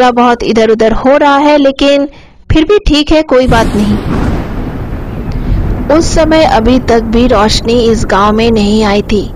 थोड़ा 0.00 0.10
बहुत 0.10 0.42
इधर 0.42 0.70
उधर 0.70 0.92
हो 0.92 1.16
रहा 1.16 1.36
है, 1.36 1.56
लेकिन 1.58 2.06
फिर 2.52 2.64
भी 2.64 2.78
ठीक 2.78 3.10
है, 3.12 3.22
कोई 3.22 3.46
बात 3.46 3.66
नहीं। 3.66 3.96
उस 5.96 6.14
समय 6.14 6.44
अभी 6.44 6.78
तक 6.78 7.00
भी 7.00 7.26
रोशनी 7.26 7.74
इस 7.90 8.04
गाँव 8.06 8.32
में 8.32 8.50
नहीं 8.50 8.84
आई 8.84 9.02
थी। 9.02 9.30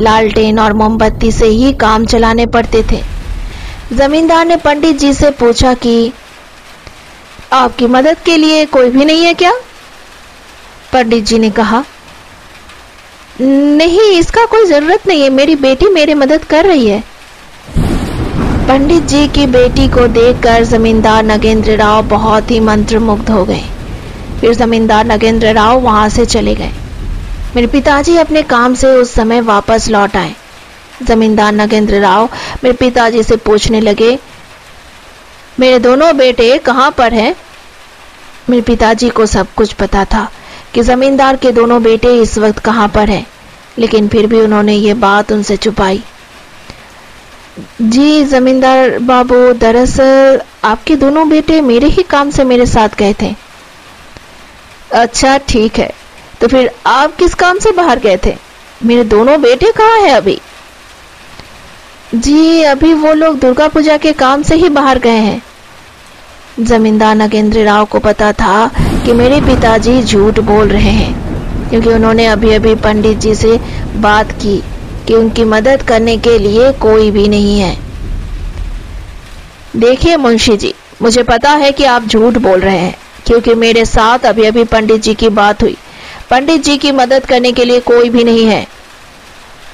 लालटेन 0.00 0.58
और 0.58 0.72
मोमबत्ती 0.72 1.32
से 1.32 1.46
ही 1.46 1.72
काम 1.72 2.06
चलाने 2.06 2.46
पड़ते 2.46 2.82
थे। 2.92 3.02
जमींदार 3.92 4.46
ने 4.46 4.56
पंडित 4.56 4.98
जी 4.98 5.12
से 5.12 5.30
पूछा 5.30 5.74
कि, 5.74 6.12
आपकी 7.52 7.86
मदद 7.86 8.16
के 8.18 8.36
लिए 8.36 8.64
कोई 8.66 8.88
भी 8.88 9.04
नहीं 9.04 9.24
है 9.24 9.34
क्या? 9.34 9.52
पंडित 10.92 11.24
जी 11.24 11.38
ने 11.38 11.50
कहा, 11.50 11.84
नहीं, 13.40 14.10
इसका 14.10 14.46
कोई 14.46 14.64
ज़रूरत 14.64 15.06
नहीं 15.06 15.22
है। 15.22 15.30
मेरी 15.30 15.56
बेटी 15.56 15.88
मेरी 15.88 16.14
मदद 16.14 16.44
कर 16.44 16.64
रही 16.64 16.86
है। 16.86 17.09
पंडित 18.70 19.04
जी 19.04 19.26
की 19.28 19.46
बेटी 19.46 19.86
को 19.88 20.06
देखकर 20.06 20.64
जमींदार 20.64 21.22
नगेंद्र 21.24 21.76
राव 21.76 22.02
बहुत 22.08 22.50
ही 22.50 22.58
मंत्रमुग्ध 22.60 23.30
हो 23.30 23.44
गए। 23.44 23.62
फिर 24.40 24.54
जमींदार 24.54 25.06
नगेंद्र 25.06 25.52
राव 25.54 25.80
वहाँ 25.80 26.08
से 26.08 26.26
चले 26.26 26.54
गए। 26.54 26.70
मेरे 27.56 27.66
पिताजी 27.66 28.16
अपने 28.16 28.42
काम 28.42 28.74
से 28.74 28.90
उस 28.96 29.14
समय 29.14 29.40
वापस 29.40 29.88
लौट 29.88 30.14
आए। 30.16 30.34
जमींदार 31.02 31.52
नगेंद्र 31.52 32.00
राव 32.00 32.28
मेरे 32.64 32.76
पिताजी 32.76 33.22
से 33.22 33.36
पूछने 33.38 33.80
लगे, 33.80 34.18
मेरे 35.60 35.78
दोनों 35.78 36.16
बेटे 36.16 36.56
कहाँ 36.60 36.90
पर 36.90 37.14
हैं? 37.14 37.34
मेरे 38.50 38.62
पिताजी 38.62 39.08
को 39.08 39.26
सब 39.26 39.54
कुछ 39.56 39.72
पता 39.72 40.04
था 40.04 40.26
कि 40.74 40.82
जमींदार 40.82 41.36
के 41.36 41.52
दोनों 41.52 41.82
बेटे 41.82 42.14
इस 42.20 42.38
वक्त 42.38 42.58
कहाँ 42.60 42.88
पर 42.88 43.10
हैं, 43.10 43.26
लेकिन 43.78 44.08
फिर 44.08 44.26
भी 44.26 44.40
उन्होंने 44.40 44.74
ये 44.74 44.94
बात 45.00 45.32
उनसे 45.32 45.56
छुपाई। 45.56 46.02
जी, 47.80 48.24
जमींदार 48.24 48.98
बाबू, 48.98 49.52
दरअसल 49.52 50.40
आपके 50.64 50.96
दोनों 50.96 51.28
बेटे 51.28 51.60
मेरे 51.60 51.86
ही 51.86 52.02
काम 52.02 52.30
से 52.30 52.44
मेरे 52.44 52.66
साथ 52.66 52.88
गए 52.98 53.14
थे। 53.22 53.34
अच्छा 54.94 55.36
ठीक 55.38 55.78
है। 55.78 55.90
तो 56.40 56.48
फिर 56.48 56.70
आप 56.86 57.16
किस 57.16 57.34
काम 57.34 57.58
से 57.58 57.72
बाहर 57.72 57.98
गए 57.98 58.16
थे? 58.16 58.34
मेरे 58.84 59.04
दोनों 59.04 59.40
बेटे 59.42 59.72
कहाँ 59.72 59.98
हैं 59.98 60.12
अभी? 60.12 60.40
जी, 62.14 62.62
अभी 62.62 62.92
वो 62.94 63.12
लोग 63.12 63.38
दुर्गा 63.38 63.68
पूजा 63.68 63.96
के 63.96 64.12
काम 64.12 64.42
से 64.42 64.54
ही 64.54 64.68
बाहर 64.68 64.98
गए 64.98 65.18
हैं। 65.18 65.42
जमींदार 66.60 67.14
नगेंद्र 67.14 67.64
राव 67.64 67.84
को 67.84 67.98
पता 67.98 68.32
था 68.32 68.70
कि 69.04 69.12
मेरे 69.12 69.40
पिताजी 69.40 70.02
झूठ 70.02 70.40
बोल 70.40 70.68
रहे 70.68 70.90
हैं, 70.90 71.70
क्योंकि 71.70 71.88
उन्होंने 71.88 72.26
अभी 72.26 72.52
अभी 72.52 72.74
पंडित 72.74 73.18
जी 73.18 73.34
से 73.34 73.58
बात 73.96 74.32
की। 74.32 74.62
कि 75.10 75.16
उनकी 75.16 75.44
मदद 75.44 75.82
करने 75.82 76.16
के 76.16 76.38
लिए 76.38 76.70
कोई 76.72 77.10
भी 77.10 77.26
नहीं 77.28 77.58
है। 77.60 77.76
देखिए 79.76 80.16
मुंशी 80.16 80.56
जी, 80.56 80.74
मुझे 81.02 81.22
पता 81.22 81.50
है 81.50 81.70
कि 81.72 81.84
आप 81.84 82.02
झूठ 82.02 82.38
बोल 82.38 82.60
रहे 82.60 82.78
हैं, 82.78 82.94
क्योंकि 83.26 83.54
मेरे 83.54 83.84
साथ 83.84 84.18
अभी 84.18 84.44
अभी 84.44 84.64
पंडित 84.64 85.02
जी 85.02 85.14
की 85.14 85.28
बात 85.28 85.62
हुई। 85.62 85.76
पंडित 86.30 86.62
जी 86.62 86.76
की 86.78 86.92
मदद 86.92 87.26
करने 87.26 87.52
के 87.52 87.64
लिए 87.64 87.80
कोई 87.80 88.10
भी 88.10 88.24
नहीं 88.24 88.44
है। 88.46 88.66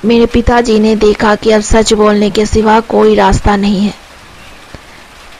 मेरे 0.04 0.26
पिताजी 0.26 0.78
ने 0.78 0.94
देखा 0.96 1.34
कि 1.34 1.50
अब 1.50 1.60
सच 1.60 1.92
बोलने 1.92 2.30
के 2.30 2.46
सिवा 2.46 2.78
कोई 2.80 3.14
रास्ता 3.14 3.56
नहीं 3.56 3.80
है। 3.80 3.94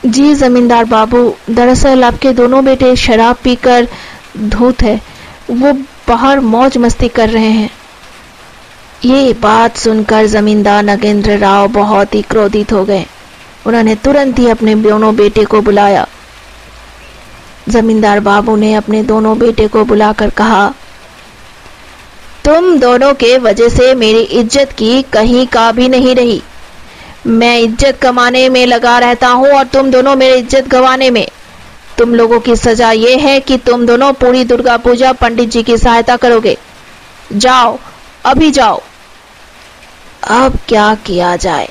जी, 0.05 0.33
जमींदार 0.35 0.85
बाबू, 0.85 1.33
दरअसल 1.49 2.03
आपके 2.03 2.33
दोनों 2.33 2.63
बेटे 2.65 2.95
शराब 2.95 3.35
पीकर 3.43 3.87
धूत 4.37 4.83
है। 4.83 5.01
वो 5.51 5.73
बाहर 6.07 6.39
मौज 6.39 6.77
मस्ती 6.77 7.07
कर 7.07 7.29
रहे 7.29 7.51
हैं। 7.51 7.69
ये 9.05 9.33
बात 9.33 9.77
सुनकर 9.77 10.25
जमींदार 10.25 10.83
नगेंद्र 10.83 11.37
राव 11.37 11.67
बहुत 11.67 12.15
ही 12.15 12.21
क्रोधित 12.21 12.71
हो 12.73 12.83
गए। 12.85 13.05
उन्होंने 13.67 13.95
तुरंत 13.95 14.39
ही 14.39 14.47
अपने 14.49 14.75
दोनों 14.75 15.15
बेटे 15.15 15.43
को 15.45 15.61
बुलाया। 15.61 16.07
जमींदार 17.69 18.19
बाबू 18.19 18.55
ने 18.55 18.73
अपने 18.73 19.03
दोनों 19.03 19.37
बेटे 19.39 19.67
को 19.67 19.83
बुलाकर 19.85 20.29
कहा, 20.29 20.67
तुम 22.45 22.77
दोनों 22.79 23.13
के 23.13 23.37
वजह 23.37 23.69
से 23.69 23.93
मेरी 23.95 24.21
इज़्ज़त 24.21 24.71
की 24.71 25.01
कहीं 25.13 25.45
का 25.47 25.71
भी 25.71 25.87
नहीं 25.89 26.15
रही। 26.15 26.41
मैं 27.27 27.57
इज़्ज़त 27.59 27.99
कमाने 28.01 28.47
में 28.49 28.65
लगा 28.65 28.97
रहता 28.99 29.27
हूँ 29.29 29.49
और 29.49 29.63
तुम 29.67 29.91
दोनों 29.91 30.15
मेरी 30.15 30.39
इज़्ज़त 30.39 30.67
गंवाने 30.67 31.09
में। 31.09 31.27
तुम 31.97 32.13
लोगों 32.15 32.39
की 32.39 32.55
सजा 32.55 32.91
यह 32.93 33.27
है 33.27 33.39
कि 33.39 33.57
तुम 33.57 33.85
दोनों 33.85 34.11
पूरी 34.15 34.43
दुर्गा 34.45 34.77
पूजा 34.79 35.11
पंडित 35.13 35.49
जी 35.49 35.63
की 35.63 35.77
सहायता 35.77 36.15
करोगे। 36.17 36.57
जाओ, 37.33 37.77
अभी 38.25 38.51
जाओ। 38.51 38.81
अब 40.27 40.57
क्या 40.67 40.93
किया 40.95 41.35
जाए? 41.35 41.69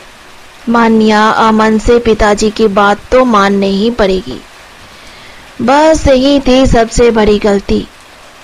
मान्या, 0.69 1.28
अमन 1.31 1.78
से 1.78 1.99
पिताजी 1.99 2.50
की 2.50 2.69
बात 2.69 2.99
तो 3.12 3.25
मानने 3.25 3.67
ही 3.67 3.91
पड़ेगी। 3.91 4.41
बस 5.62 6.09
यही 6.09 6.41
थी 6.41 6.67
सबसे 6.67 7.11
बड़ी 7.11 7.39
गलती। 7.39 7.87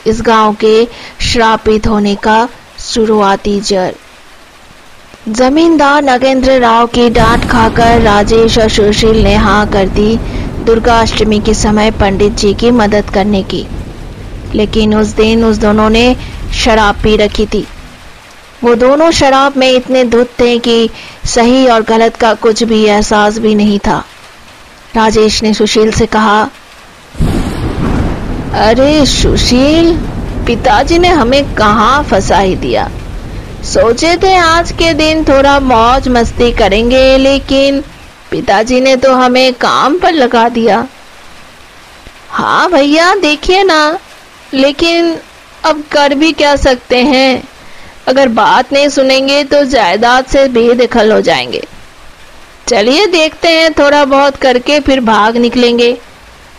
इस 0.07 0.23
गाँव 0.23 0.55
के 0.55 0.89
श्रापित 1.21 1.87
होने 1.87 2.15
का 2.15 2.49
शुरुआती 2.81 3.61
जड़ 3.61 3.93
जमींदार 5.29 6.03
नगेंद्र 6.03 6.59
राव 6.61 6.87
की 6.87 7.11
डांट 7.11 7.45
खाकर 7.45 8.01
राजेश 8.01 8.59
और 8.59 8.69
सुशील 8.69 9.23
ने 9.23 9.35
हाँ 9.35 9.67
कर 9.71 9.89
दी 9.89 10.17
दुर्गा 10.65 11.01
अष्टमी 11.01 11.41
के 11.41 11.55
समय 11.55 11.91
पंडित 11.91 12.33
जी 12.33 12.55
की 12.55 12.71
मदद 12.71 13.11
करने 13.11 13.43
की। 13.43 13.67
लेकिन 14.55 14.95
उस 14.95 15.07
दिन 15.07 15.45
उस 15.45 15.57
दोनों 15.57 15.91
ने 15.91 16.17
शराब 16.55 16.95
पी 16.95 17.17
रखी 17.17 17.47
थी। 17.47 17.67
वो 18.65 18.75
दोनों 18.75 19.11
शराब 19.11 19.57
में 19.57 19.71
इतने 19.71 20.05
धुत 20.05 20.31
थे 20.41 20.59
कि 20.59 20.91
सही 21.25 21.67
और 21.67 21.83
गलत 21.83 22.17
का 22.17 22.33
कुछ 22.35 22.63
भी 22.63 22.83
एहसास 22.85 23.39
भी 23.39 23.55
नहीं 23.55 23.79
था। 23.79 24.05
राजेश 24.97 25.43
ने 25.43 25.53
सुशील 25.55 25.91
से 25.93 26.07
कहा, 26.07 26.43
अरे 28.61 29.05
सुशील, 29.07 29.97
पिताजी 30.47 30.99
ने 30.99 31.09
हमें 31.09 31.55
कहाँ 31.55 32.03
फंसा 32.05 32.39
ही 32.39 32.57
दिया? 32.57 32.89
सोचे 33.65 34.17
थे 34.17 34.35
आज 34.37 34.73
के 34.73 34.93
दिन 34.95 35.25
थोड़ा 35.25 35.59
मौज 35.61 36.09
मस्ती 36.09 36.53
करेंगे, 36.53 37.17
लेकिन 37.19 37.81
पिताजी 38.31 38.81
ने 38.81 38.97
तो 38.97 39.13
हमें 39.13 39.53
काम 39.55 39.99
पर 39.99 40.13
लगा 40.13 40.49
दिया। 40.49 40.87
हाँ 42.31 42.71
भैया, 42.71 43.15
देखिए 43.15 43.63
ना, 43.63 43.99
लेकिन 44.55 45.17
अब 45.65 45.83
कर 45.93 46.15
भी 46.15 46.33
क्या 46.33 46.55
सकते 46.57 47.03
हैं? 47.03 47.43
अगर 48.09 48.29
बात 48.29 48.73
नहीं 48.73 48.89
सुनेंगे 48.89 49.45
तो 49.45 49.65
जायदाद 49.65 50.25
से 50.25 50.49
बेदखल 50.49 51.13
हो 51.13 51.21
जाएँगे। 51.21 51.63
चलिए 52.69 53.07
देखते 53.07 53.49
हैं 53.49 53.73
थोड़ा 53.73 54.05
बहुत 54.05 54.37
करके 54.37 54.81
फिर 54.81 55.01
भाग 55.01 55.37
निकलेंगे। 55.37 55.93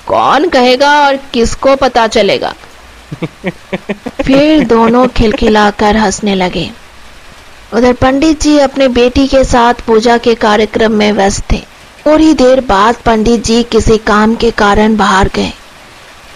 कौन 0.08 0.50
कहेगा 0.50 0.92
और 1.06 1.16
किसको 1.34 1.76
पता 1.76 2.08
चलेगा? 2.08 2.54
फिर 4.22 4.64
दोनों 4.64 5.08
खिलखिलाकर 5.08 5.98
हंसने 5.98 6.36
लगे। 6.36 6.70
उधर 7.74 7.94
पंडित 7.94 8.42
जी 8.42 8.58
अपने 8.58 8.88
बेटी 8.88 9.28
के 9.28 9.44
साथ 9.44 9.74
पूजा 9.88 10.18
के 10.18 10.36
कार्यक्रम 10.36 10.92
में 10.92 11.12
व्यस्त 11.12 11.44
थे। 11.52 11.58
थोड़ी 12.06 12.34
देर 12.34 12.62
बाद 12.62 12.96
पंडित 12.96 13.44
जी 13.44 13.64
किसी 13.64 13.98
काम 13.98 14.36
के 14.36 14.52
कारण 14.52 14.96
बाहर 14.98 15.30
गए। 15.36 15.52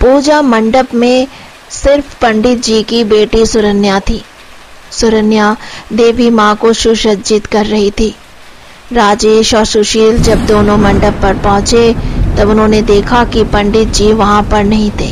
पूजा 0.02 0.42
मंडप 0.42 0.94
में 0.94 1.28
सिर्फ़ 1.72 2.16
पंडित 2.22 2.64
जी 2.64 2.84
की 2.84 3.04
बेटी 3.04 3.46
सुरन्या 3.46 4.00
थी। 4.00 4.24
सुरन्या 4.92 5.56
देवी 5.94 6.30
माँ 6.30 6.56
को 6.56 6.74
सुसज्जित 6.74 7.46
कर 7.46 7.66
रही 7.66 7.92
थी। 7.92 8.16
राजेश 8.94 9.54
और 9.56 9.66
सुशील 9.66 10.18
जब 10.18 10.46
दोनों 10.46 10.78
मंडप 10.78 11.20
पर 11.22 11.34
पहुँचे, 11.34 11.94
तब 12.38 12.50
उन्होंने 12.50 12.82
देखा 12.82 13.24
कि 13.24 13.44
पंडित 13.44 13.88
जी 13.88 14.12
वहाँ 14.14 14.42
पर 14.44 14.64
नहीं 14.64 14.92
थे। 14.92 15.12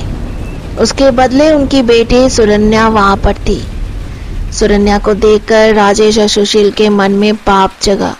उसके 0.81 1.11
बदले 1.11 1.51
उनकी 1.51 1.81
बेटी 1.81 2.29
सुरन्या 2.29 2.87
वहाँ 2.87 3.17
पर 3.17 3.33
थी। 3.33 3.61
सुरन्या 4.53 4.97
को 4.97 5.13
देखकर 5.13 5.73
राजेश 5.73 6.19
और 6.19 6.27
सुशील 6.27 6.71
के 6.71 6.89
मन 6.89 7.11
में 7.11 7.35
पाप 7.35 7.73
जगा। 7.83 8.15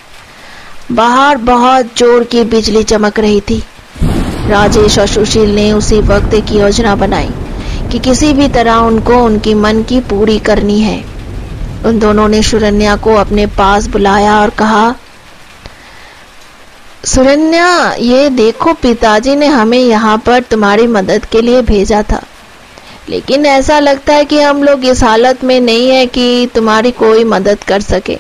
बाहर 0.92 1.38
बहुत 1.38 1.98
ज़ोर 1.98 2.24
की 2.24 2.44
बिजली 2.44 2.84
चमक 2.84 3.20
रही 3.20 3.42
थी। 3.42 3.64
राजेश 4.50 5.00
और 5.00 5.08
सुशील 5.08 5.56
ने 5.56 5.72
उसी 5.74 6.00
वक्त 6.02 6.34
एक 6.34 6.52
योजना 6.52 6.96
बनाई 6.96 7.30
कि 7.92 8.00
किसी 8.00 8.34
भी 8.34 8.48
तरह 8.48 8.76
उनको 8.76 9.24
उनकी 9.24 9.54
मन 9.54 9.84
की 9.84 10.00
पूरी 10.00 10.40
करनी 10.40 10.80
है। 10.80 11.15
उन 11.86 12.00
दोनों 12.00 12.28
ने 12.28 12.42
सुरन्या 12.44 12.96
को 12.96 13.14
अपने 13.16 13.46
पास 13.48 13.88
बुलाया 13.88 14.40
और 14.42 14.50
कहा, 14.50 14.96
सुरन्या, 17.06 17.94
ये 17.94 18.30
देखो, 18.30 18.74
पिताजी 18.74 19.36
ने 19.36 19.48
हमें 19.48 19.78
यहाँ 19.78 20.18
पर 20.18 20.40
तुम्हारी 20.42 20.88
मदद 20.88 21.26
के 21.26 21.42
लिए 21.42 21.62
भेजा 21.62 22.02
था। 22.04 22.22
लेकिन 23.10 23.46
ऐसा 23.46 23.80
लगता 23.80 24.14
है 24.14 24.26
कि 24.26 24.40
हम 24.42 24.64
लोग 24.64 24.86
इस 24.86 25.04
हालत 25.04 25.44
में 25.44 25.60
नहीं 25.62 25.90
है 25.90 26.06
कि 26.06 26.50
तुम्हारी 26.56 26.92
कोई 26.92 27.24
मदद 27.24 27.64
कर 27.64 27.82
सके, 27.82 28.16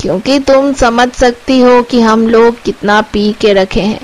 क्योंकि 0.00 0.38
तुम 0.38 0.72
समझ 0.72 1.08
सकती 1.12 1.60
हो 1.60 1.82
कि 1.82 2.00
हम 2.00 2.26
लोग 2.28 2.62
कितना 2.62 3.00
पी 3.02 3.32
के 3.32 3.52
रखे 3.52 3.80
हैं। 3.80 4.00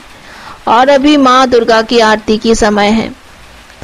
और 0.69 0.89
अभी 0.89 1.17
माँ 1.17 1.47
दुर्गा 1.49 1.81
की 1.83 1.99
आरती 2.01 2.37
की 2.39 2.55
समय 2.55 2.91
है। 2.91 3.11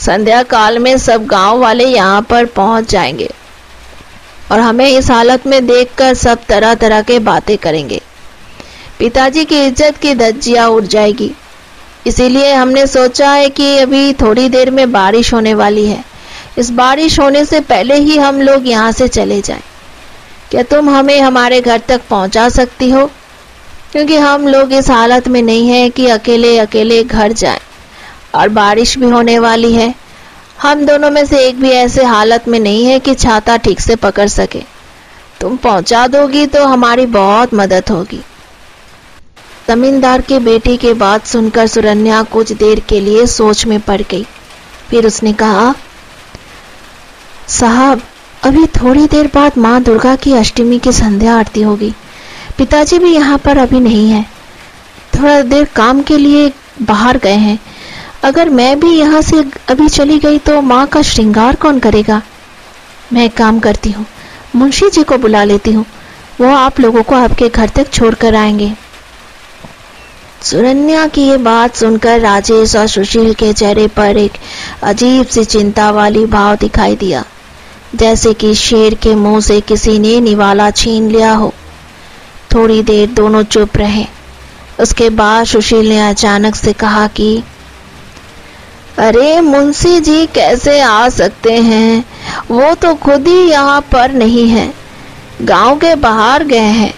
संध्या 0.01 0.43
काल 0.43 0.79
में 0.79 0.97
सब 0.99 1.27
गाँव 1.27 1.59
वाले 1.59 1.85
यहाँ 1.85 2.23
पर 2.23 2.45
पहुँच 2.47 2.91
जाएँगे। 2.91 3.31
और 4.53 4.61
हमें 4.61 4.89
इस 4.89 5.11
हालत 5.11 5.47
में 5.47 5.67
देखकर 5.67 6.15
सब 6.15 6.45
तरह 6.45 6.75
तरह 6.75 7.03
के 7.03 7.19
बातें 7.21 7.57
करेंगे। 7.59 8.01
पिताजी 8.99 9.45
की 9.45 9.65
इज़्ज़त 9.67 9.97
की 9.97 10.15
धज्जियाँ 10.15 10.69
उड़ 10.69 10.85
जाएगी। 10.85 11.31
इसीलिए 12.07 12.53
हमने 12.55 12.87
सोचा 12.87 13.31
है 13.31 13.49
कि 13.51 13.77
अभी 13.79 14.13
थोड़ी 14.13 14.49
देर 14.49 14.71
में 14.71 14.91
बारिश 14.93 15.33
होने 15.35 15.55
वाली 15.55 15.87
है। 15.87 16.05
इस 16.59 16.71
बारिश 16.73 17.19
होने 17.21 17.45
से 17.45 17.61
पहले 17.63 17.95
ही 17.95 18.17
हम 18.19 18.41
लोग 18.41 18.69
यहाँ 18.69 18.93
से 18.93 19.09
चले 19.09 19.41
जाएँ। 19.41 19.63
क्या 20.51 20.63
तुम 20.63 20.91
हमें 20.91 21.19
हमारे 21.21 21.61
घर 21.61 21.81
तक 21.89 22.01
पहुँचा 22.11 22.49
सकती 22.49 22.91
हो? 22.91 23.07
क्योंकि 23.93 24.17
हम 24.17 24.47
लोग 24.49 24.73
इस 24.73 24.91
हालत 24.91 25.29
में 25.29 25.43
नहीं 25.43 25.69
है 25.69 25.89
कि 25.91 26.07
अकेले 26.07 26.57
अकेले 26.59 27.03
घर 27.05 27.33
जाएँ 27.33 27.61
और 28.35 28.49
बारिश 28.49 28.97
भी 28.99 29.07
होने 29.07 29.39
वाली 29.39 29.73
है। 29.73 29.95
हम 30.63 30.85
दोनों 30.87 31.11
में 31.11 31.25
से 31.27 31.39
एक 31.39 31.61
भी 31.61 31.71
ऐसे 31.71 32.05
हालत 32.05 32.49
में 32.49 32.59
नहीं 32.61 32.85
है 32.87 32.99
कि 33.01 33.15
छाता 33.15 33.57
ठीक 33.57 33.81
से 33.81 33.97
पकड़ 33.97 34.27
सके। 34.29 34.63
तुम 35.41 35.57
पहुँचा 35.57 36.07
दोगी 36.07 36.47
तो 36.47 36.65
हमारी 36.65 37.07
बहुत 37.07 37.55
मदद 37.55 37.91
होगी। 37.91 38.21
जमींदार 39.69 40.21
के 40.21 40.39
बेटे 40.39 40.77
के 40.77 40.93
बात 40.95 41.27
सुनकर 41.27 41.67
सुरन्या 41.67 42.23
कुछ 42.23 42.53
देर 42.53 42.81
के 42.81 43.01
लिए 43.01 43.27
सोच 43.27 43.65
में 43.67 43.81
पड़ 43.81 44.01
गई। 44.03 44.25
फिर 44.91 45.07
उसने 45.07 45.33
कहा, 45.33 45.75
साहब, 47.49 48.03
अभी 48.43 48.67
थोड़ी 48.75 49.07
देर 49.07 49.27
बाद 49.27 49.59
माँ 49.59 49.83
दुर्गा 49.83 50.17
की 50.17 50.33
अष्टमी 50.33 50.79
की 50.79 50.93
संध्या 50.93 51.37
आरती 51.37 51.63
होगी। 51.63 51.95
पिताजी 52.59 52.99
भी 52.99 53.15
यहाँ 53.15 53.39
पर 53.39 53.59
अभी 53.59 53.81
नहीं 53.81 54.11
है। 54.11 54.25
थोड़ा 55.15 55.41
देर 55.43 55.65
काम 55.77 56.03
के 56.03 56.19
लिए 56.19 56.53
बाहर 56.83 57.19
गए 57.19 57.37
हैं। 57.37 57.59
अगर 58.27 58.49
मैं 58.49 58.79
भी 58.81 58.91
यहाँ 58.91 59.21
से 59.23 59.45
अभी 59.69 59.89
चली 59.89 60.19
गई 60.19 60.39
तो 60.39 60.61
माँ 60.61 60.87
का 60.87 61.03
श्रृंगार 61.03 61.57
कौन 61.57 61.79
करेगा? 61.79 62.23
मैं 63.13 63.29
काम 63.31 63.61
करती 63.61 63.91
हूँ। 63.91 64.07
मुंशी 64.57 64.89
जी 64.91 65.03
को 65.03 65.19
बुला 65.19 65.45
लेती 65.45 65.73
हूँ। 65.73 65.85
वो 66.41 66.49
आप 66.49 66.81
लोगों 66.81 67.03
को 67.03 67.15
आपके 67.15 67.49
घर 67.49 67.69
तक 67.69 67.93
छोड़ 67.93 68.15
कर 68.15 68.35
आएँगे। 68.35 68.73
सुरन्या 70.43 71.07
की 71.07 71.23
ये 71.23 71.37
बात 71.37 71.77
सुनकर 71.77 72.21
राजेश 72.21 72.77
और 72.77 72.87
सुशील 72.87 73.33
के 73.35 73.53
चेहरे 73.53 73.87
पर 73.87 74.17
एक 74.17 74.33
अजीब 74.83 75.27
सी 75.27 75.45
चिंता 75.45 75.91
वाली 75.91 76.27
भाव 76.27 76.57
दिखाई 76.57 76.97
दिया। 76.97 77.25
जैसे 77.95 78.35
कि 78.35 78.55
शेर 78.55 78.95
के 78.95 79.15
मुँह 79.15 79.41
से 79.41 79.61
किसी 79.61 79.99
ने 79.99 80.21
निवाला 80.21 80.71
छीन 80.71 81.11
लिया 81.11 81.33
हो। 81.33 81.55
थोड़ी 82.55 82.83
देर 82.83 83.11
दोनों 83.11 83.43
चुप 83.43 83.77
रहे। 83.77 84.07
उसके 84.81 85.11
बाद 85.11 85.47
सुशील 85.47 85.89
ने 85.89 86.09
अचानक 86.09 86.55
से 86.55 86.73
कहा 86.73 87.07
कि 87.07 87.43
अरे, 88.99 89.41
मुंशी 89.41 90.01
जी 90.01 90.27
कैसे 90.27 90.81
आ 90.81 91.09
सकते 91.09 91.53
हैं? 91.53 92.05
वो 92.51 92.75
तो 92.75 92.95
खुद 92.95 93.27
ही 93.29 93.51
यहाँ 93.51 93.81
पर 93.81 94.13
नहीं 94.13 94.49
है। 94.49 94.75
गाँव 95.43 95.77
के 95.77 95.95
बाहर 95.95 96.45
गए 96.45 96.59
हैं। 96.59 96.95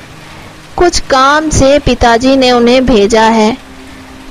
कुछ 0.77 0.99
काम 1.01 1.51
से 1.51 1.79
पिताजी 1.79 2.37
ने 2.37 2.53
उन्हें 2.53 2.87
भेजा 2.87 3.23
है। 3.23 3.57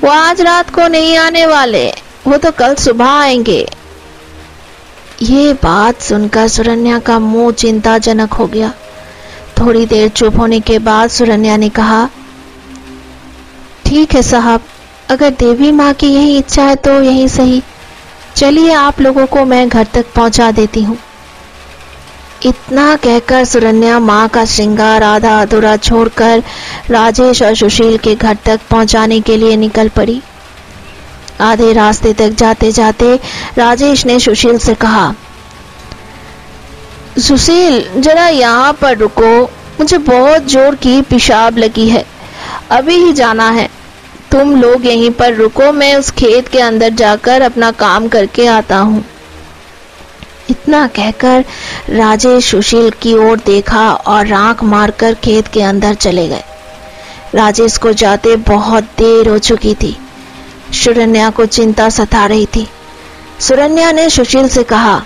वो 0.04 0.10
आज 0.10 0.42
रात 0.42 0.69
को 0.69 0.88
नहीं 0.88 1.18
आने 1.18 1.46
वाले। 1.46 1.94
वो 2.28 2.38
तो 2.38 2.52
कल 2.52 2.75
सुबह 2.75 3.06
आएँगे। 3.06 3.69
ये 5.22 5.54
बात 5.54 6.02
सुनकर 6.02 6.48
सुरन्या 6.48 7.00
का 7.00 7.19
मुँह 7.19 7.52
चिंताजनक 7.52 8.34
हो 8.34 8.48
गया। 8.48 8.74
थोड़ी 9.60 9.86
देर 9.86 10.10
चुप 10.10 10.40
होने 10.40 10.60
के 10.60 10.80
बाद 10.80 11.10
सुरन्या 11.10 11.58
ने 11.58 11.69
कहा, 11.69 12.10
ठीक 13.86 14.16
है 14.16 14.22
साहब 14.22 14.62
अगर 15.09 15.30
देवी 15.39 15.71
माँ 15.71 15.94
की 15.94 16.07
यही 16.07 16.38
इच्छा 16.38 16.63
है 16.63 16.75
तो 16.77 17.01
यही 17.01 17.27
सही। 17.30 17.62
चलिए 18.36 18.71
आप 18.74 19.01
लोगों 19.01 19.25
को 19.25 19.44
मैं 19.45 19.68
घर 19.69 19.86
तक 19.94 20.06
पहुँचा 20.15 20.51
देती 20.51 20.83
हूँ। 20.83 20.98
इतना 22.45 22.95
कहकर 22.95 23.45
सुरन्या 23.45 24.00
माँ 24.00 24.27
का 24.30 24.44
श्रृंगार 24.45 25.04
आधा 25.04 25.39
अधूरा 25.42 25.75
छोड़कर 25.77 26.44
राजेश 26.89 27.42
और 27.42 27.56
सुशील 27.56 27.98
के 27.98 28.15
घर 28.15 28.38
तक 28.45 28.59
पहुँचाने 28.71 29.19
के 29.21 29.38
लिए 29.38 29.56
निकल 29.57 29.89
पड़ी। 29.89 30.21
आधे 31.42 31.71
रास्ते 31.74 32.13
तक 32.13 32.36
जाते 32.38 32.71
जाते 32.71 33.15
राजेश 33.57 34.06
ने 34.06 34.19
सुशील 34.19 34.57
से 34.57 34.74
कहा, 34.75 35.13
सुशील, 37.19 37.83
जरा 37.98 38.27
यहाँ 38.27 38.74
पर 38.74 38.98
रुको। 38.98 39.42
मुझे 39.80 39.98
बहुत 40.00 40.48
ज़ोर 40.48 40.75
की 40.75 41.01
पेशाब 41.01 41.57
लगी 41.57 41.88
है। 41.89 42.06
अभी 42.71 42.95
ही 42.95 43.12
जाना 43.13 43.50
है। 43.50 43.68
तुम 44.31 44.56
लोग 44.56 44.85
यहीं 44.85 45.12
पर 45.12 45.33
रुको, 45.33 45.71
मैं 45.71 45.95
उस 45.95 46.09
खेत 46.12 46.47
के 46.47 46.59
अंदर 46.59 46.89
जाकर 46.95 47.41
अपना 47.41 47.71
काम 47.74 48.07
करके 48.07 48.45
आता 48.47 48.77
हूँ। 48.77 49.03
इतना 50.50 50.85
कहकर 50.88 51.44
राजेश 51.89 52.45
सुशील 52.45 52.89
की 53.01 53.13
ओर 53.19 53.39
देखा 53.45 53.89
और 53.91 54.27
राख 54.27 54.63
मारकर 54.63 55.13
खेत 55.13 55.47
के 55.47 55.62
अंदर 55.62 55.94
चले 55.95 56.27
गए। 56.27 56.44
राजेश 57.35 57.77
को 57.77 57.91
जाते 57.94 58.35
बहुत 58.47 58.83
देर 58.97 59.29
हो 59.29 59.38
चुकी 59.39 59.74
थी। 59.75 59.95
सुरन्या 60.73 61.30
को 61.30 61.45
चिंता 61.47 61.89
सता 61.89 62.25
रही 62.25 62.45
थी। 62.45 62.68
सुरन्या 63.39 63.91
ने 63.91 64.09
सुशील 64.09 64.47
से 64.47 64.63
कहा, 64.63 64.97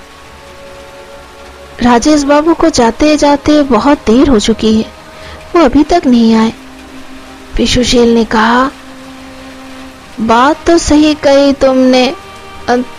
राजेश 1.81 2.23
बाबू 2.23 2.53
को 2.53 2.69
जाते 2.69 3.15
जाते 3.17 3.61
बहुत 3.63 4.05
देर 4.07 4.29
हो 4.29 4.39
चुकी 4.39 4.75
है, 4.75 4.85
वो 5.55 5.63
अभी 5.63 5.83
तक 5.83 6.01
नहीं 6.05 6.33
आए। 6.35 6.53
फिर 7.55 7.67
सुशील 7.67 8.13
ने 8.15 8.23
कहा 8.25 8.69
बात 10.21 10.65
तो 10.67 10.77
सही 10.77 11.13
कही 11.23 11.53
तुमने। 11.53 12.05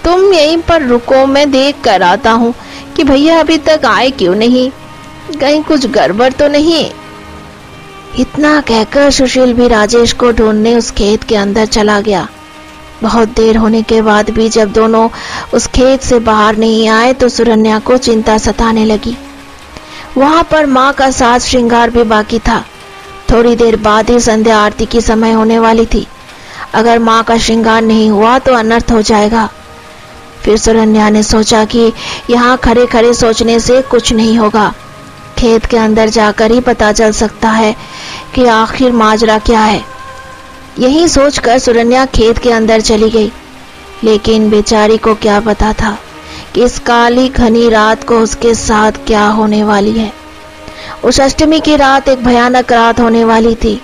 तुम 0.04 0.32
यहीं 0.32 0.56
पर 0.58 0.82
रुको, 0.82 1.24
मैं 1.26 1.50
देख 1.50 1.80
कर 1.84 2.02
आता 2.02 2.30
हूँ 2.32 2.54
कि 2.96 3.04
भैया 3.04 3.38
अभी 3.40 3.58
तक 3.58 3.84
आए 3.86 4.10
क्यों 4.10 4.34
नहीं? 4.34 4.70
कहीं 5.40 5.62
कुछ 5.62 5.86
गड़बड़ 5.88 6.32
तो 6.32 6.48
नहीं? 6.48 6.84
इतना 8.18 8.60
कहकर 8.60 9.10
सुशील 9.10 9.52
भी 9.54 9.68
राजेश 9.68 10.12
को 10.12 10.30
ढूँढने 10.32 10.74
उस 10.74 10.90
खेत 10.90 11.22
के 11.24 11.36
अंदर 11.36 11.66
चला 11.66 12.00
गया। 12.00 12.26
बहुत 13.02 13.28
देर 13.28 13.56
होने 13.56 13.82
के 13.82 14.00
बाद 14.02 14.30
भी 14.30 14.48
जब 14.48 14.72
दोनों 14.72 15.08
उस 15.54 15.66
खेत 15.66 16.02
से 16.02 16.18
बाहर 16.20 16.56
नहीं 16.56 16.88
आए 16.88 17.12
तो 17.12 17.28
सुरन्या 17.28 17.78
को 17.78 17.96
चिंता 17.98 18.36
सताने 18.38 18.84
लगी। 18.84 19.16
वहाँ 20.16 20.42
पर 20.50 20.66
माँ 20.66 20.92
का 20.92 21.10
साज 21.10 21.40
श्रृंगार 21.40 21.90
भी 21.90 22.02
बाकी 22.04 22.38
था। 22.38 22.64
थोड़ी 23.30 23.54
देर 23.56 23.76
बाद 23.78 24.10
ही 24.10 24.18
संध्या 24.20 24.58
आरती 24.58 24.86
की 24.86 25.00
समय 25.00 25.32
होने 25.32 25.58
वाली 25.58 25.86
थी। 25.86 26.06
अगर 26.74 26.98
माँ 26.98 27.22
का 27.24 27.38
श्रृंगार 27.38 27.82
नहीं 27.82 28.10
हुआ 28.10 28.38
तो 28.38 28.54
अनर्थ 28.54 28.92
हो 28.92 29.02
जाएगा। 29.02 29.48
फिर 30.42 30.56
सुरन्या 30.56 31.10
ने 31.10 31.22
सोचा 31.22 31.64
कि 31.64 31.92
यहाँ 32.30 32.56
खड़े 32.56 32.86
खड़े 32.86 33.14
सोचने 33.14 33.60
से 33.60 33.82
कुछ 33.82 34.12
नहीं 34.12 34.38
होगा। 34.38 34.74
खेत 35.38 35.66
के 35.66 35.76
अंदर 35.76 36.08
जाकर 36.08 36.50
ही 36.50 36.60
पता 36.60 36.92
चल 36.92 37.12
सकता 37.12 37.50
है 37.50 37.76
कि 38.34 38.46
आखिर 38.46 38.92
माजरा 38.92 39.38
क्या 39.38 39.60
है। 39.60 39.84
यही 40.78 41.08
सोचकर 41.08 41.58
सुरन्या 41.58 42.06
खेत 42.06 42.38
के 42.38 42.50
अंदर 42.50 42.80
चली 42.80 43.10
गई। 43.10 43.32
लेकिन 44.04 44.50
बेचारी 44.50 44.96
को 44.96 45.14
क्या 45.14 45.40
पता 45.40 45.72
था 45.72 45.98
कि 46.54 46.64
इस 46.64 46.78
काली 46.78 47.28
घनी 47.28 47.68
रात 47.68 48.04
को 48.04 48.18
उसके 48.18 48.54
साथ 48.54 48.92
क्या 49.06 49.26
होने 49.26 49.64
वाली 49.64 49.92
है। 49.92 50.12
उस 51.04 51.20
अष्टमी 51.20 51.60
की 51.60 51.76
रात 51.76 52.08
एक 52.08 52.24
भयानक 52.24 52.72
रात 52.72 53.00
होने 53.00 53.24
वाली 53.24 53.54
थी। 53.54 53.80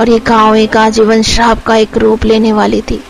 और 0.00 0.08
ये 0.10 0.18
गाँव 0.18 0.56
एक 0.56 0.76
आजीवन 0.76 1.22
श्राप 1.22 1.62
का 1.62 1.76
एक 1.76 1.96
रूप 1.98 2.24
लेने 2.24 2.52
वाली 2.52 2.80
थी। 2.80 3.00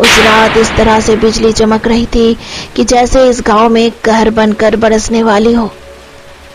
उस 0.00 0.18
रात 0.18 0.56
इस 0.56 0.70
तरह 0.76 0.98
से 1.00 1.16
बिजली 1.16 1.52
चमक 1.52 1.86
रही 1.86 2.04
थी 2.06 2.36
कि 2.76 2.84
जैसे 2.84 3.28
इस 3.28 3.40
गाँव 3.46 3.68
में 3.68 3.90
कहर 4.04 4.30
बनकर 4.30 4.76
बरसने 4.76 5.22
वाली 5.22 5.52
हो। 5.54 5.70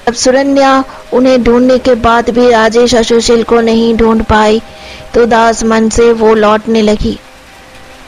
अब 0.08 0.14
सुरन्या 0.14 0.84
उन्हें 1.14 1.42
ढूँढने 1.44 1.78
के 1.78 1.96
बाद 1.98 2.30
भी 2.30 2.50
राजेश 2.50 2.96
और 2.96 3.04
सुशील 3.04 3.44
को 3.44 3.60
नहीं 3.62 3.94
ढूंढ 3.98 4.24
पाई 4.24 4.62
तो 5.14 5.26
दास 5.26 5.64
मन 5.64 5.90
से 5.90 6.12
वो 6.14 6.34
लौटने 6.36 6.82
लगी। 6.82 7.18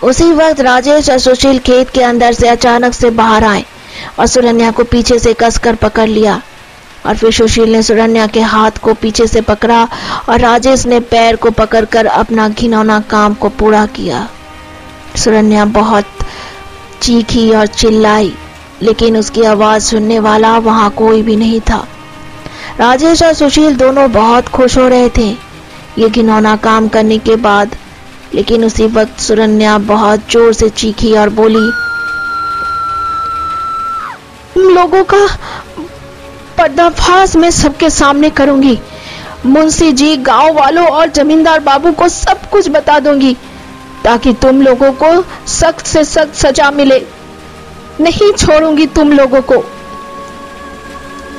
उसी 0.03 0.31
वक्त 0.34 0.62
राजेश 0.62 1.10
और 1.10 1.17
सुशील 1.20 1.60
खेत 1.60 1.89
के 1.89 2.03
अंदर 2.03 2.34
से 2.34 2.48
अचानक 2.48 2.93
से 2.93 3.10
बाहर 3.10 3.43
आए 3.43 3.65
और 4.20 4.27
सुरन्या 4.27 4.72
को 4.72 4.84
पीछे 4.84 5.20
से 5.20 5.34
कसकर 5.34 5.75
पकड़ 5.75 6.08
लिया। 6.10 6.41
और 7.05 7.15
फिर 7.15 7.31
सुशील 7.31 7.72
ने 7.72 7.81
सुरन्या 7.84 8.25
के 8.27 8.41
हाथ 8.41 8.77
को 8.77 8.93
पीछे 8.93 9.27
से 9.27 9.41
पकड़ा 9.41 9.84
और 10.29 10.39
राजेश 10.39 10.86
ने 10.86 11.00
पैर 11.12 11.36
को 11.36 11.51
पकड़कर 11.51 12.05
अपना 12.05 12.48
घिनौना 12.50 13.00
काम 13.10 13.34
को 13.34 13.50
पूरा 13.51 13.86
किया। 13.86 14.27
सुरन्या 15.15 15.65
बहुत 15.72 16.05
चीखी 17.01 17.50
और 17.51 17.67
चिल्लाई, 17.67 18.34
लेकिन 18.81 19.17
उसकी 19.17 19.43
आवाज़ 19.46 19.84
सुनने 19.84 20.20
वाला 20.20 20.58
वहाँ 20.60 20.89
कोई 20.98 21.22
भी 21.22 21.36
नहीं 21.36 21.60
था। 21.62 21.86
राजेश 22.79 23.24
और 23.24 23.34
सुशील 23.34 23.75
दोनों 23.75 24.12
बहुत 24.12 24.48
खुश 24.50 24.77
हो 24.77 24.88
रहे 24.88 25.10
थे, 25.10 25.29
ये 25.98 26.10
घिनौना 26.10 26.55
काम 26.58 26.88
करने 26.88 27.17
के 27.20 27.36
बाद। 27.38 27.75
लेकिन 28.36 28.63
उसी 28.65 28.86
वक्त 28.88 29.20
सुरन्या 29.20 29.77
बहुत 29.77 30.31
ज़ोर 30.31 30.53
से 30.53 30.70
चीखी 30.72 31.13
और 31.13 31.29
बोली 31.31 31.72
लोगों 34.74 35.03
का 35.03 35.25
पर्दाफाश 36.58 37.36
मैं 37.36 37.51
सबके 37.51 37.89
सामने 37.89 38.29
करूँगी। 38.29 38.77
मुंशी 39.46 39.91
जी 39.91 40.15
गाँव 40.20 40.53
वालों 40.53 40.86
और 40.88 41.10
जमींदार 41.10 41.60
बाबू 41.60 41.91
को 41.91 42.08
सब 42.10 42.50
कुछ 42.50 42.70
बता 42.70 43.00
दूँगी, 43.00 43.34
ताकि 44.03 44.34
तुम 44.34 44.62
लोगों 44.62 44.91
को 44.93 45.12
सख्त 45.50 45.86
से 45.86 46.03
सख्त 46.05 46.36
सजा 46.36 46.70
मिले। 46.72 47.01
नहीं 48.01 48.31
छोड़ूँगी 48.34 48.86
तुम 48.88 49.12
लोगों 49.12 49.41
को। 49.41 49.63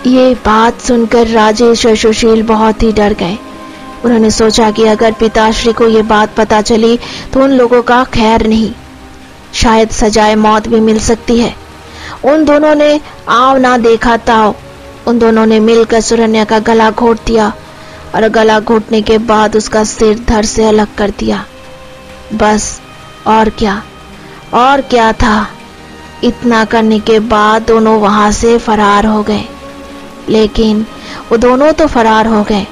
ये 0.06 0.34
बात 0.44 0.80
सुनकर 0.80 1.26
राजेश 1.26 1.86
और 1.86 1.96
सुशील 1.96 2.42
बहुत 2.42 2.82
ही 2.82 2.92
डर 2.92 3.12
गए। 3.12 3.38
उन्होंने 4.04 4.30
सोचा 4.30 4.70
कि 4.70 4.84
अगर 4.84 5.12
पिताश्री 5.12 5.72
को 5.72 5.88
यह 5.88 6.02
बात 6.02 6.34
पता 6.36 6.60
चली 6.62 6.98
तो 7.32 7.42
उन 7.42 7.50
लोगों 7.50 7.82
का 7.82 8.02
खैर 8.04 8.46
नहीं। 8.46 8.72
शायद 9.54 9.90
सजाए 9.90 10.34
मौत 10.34 10.68
भी 10.68 10.80
मिल 10.80 10.98
सकती 11.00 11.38
है। 11.38 11.54
उन 12.24 12.44
दोनों 12.44 12.74
ने 12.74 13.00
आव 13.28 13.56
ना 13.56 13.76
देखा 13.78 14.16
ताव। 14.16 14.54
उन 15.08 15.18
दोनों 15.18 15.46
ने 15.46 15.60
मिलकर 15.60 16.00
सुरन्या 16.00 16.44
का 16.44 16.58
गला 16.58 16.90
घोट 16.90 17.18
दिया 17.26 17.52
और 18.14 18.28
गला 18.28 18.60
घोटने 18.60 19.02
के 19.02 19.18
बाद 19.18 19.56
उसका 19.56 19.84
सिर 19.84 20.24
धर 20.28 20.44
से 20.44 20.64
अलग 20.64 20.94
कर 20.94 21.10
दिया। 21.10 21.44
बस, 22.34 22.80
और 23.26 23.48
क्या? 23.48 23.82
और 24.54 24.80
क्या 24.80 25.12
था? 25.12 25.48
इतना 26.24 26.64
करने 26.64 27.00
के 27.00 27.18
बाद 27.20 27.62
दोनों 27.62 28.00
वहाँ 28.00 28.30
से 28.32 28.58
फरार 28.58 29.06
हो 29.06 29.22
गए। 29.22 29.44
लेकिन 30.28 30.86
वो 31.30 31.36
दोनों 31.36 31.72
तो 31.72 31.86
फरार 31.86 32.26
हो 32.26 32.42
गए। 32.42 32.66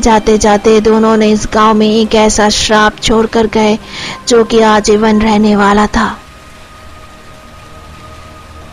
जाते 0.00 0.38
जाते 0.38 0.80
दोनों 0.80 1.16
ने 1.16 1.30
इस 1.30 1.48
गाँव 1.54 1.74
में 1.74 1.90
एक 1.90 2.14
ऐसा 2.14 2.48
श्राप 2.48 2.98
छोड़कर 3.02 3.46
गए 3.46 3.78
जो 4.28 4.44
कि 4.44 4.60
आजीवन 4.60 5.20
रहने 5.20 5.56
वाला 5.56 5.86
था। 5.86 6.16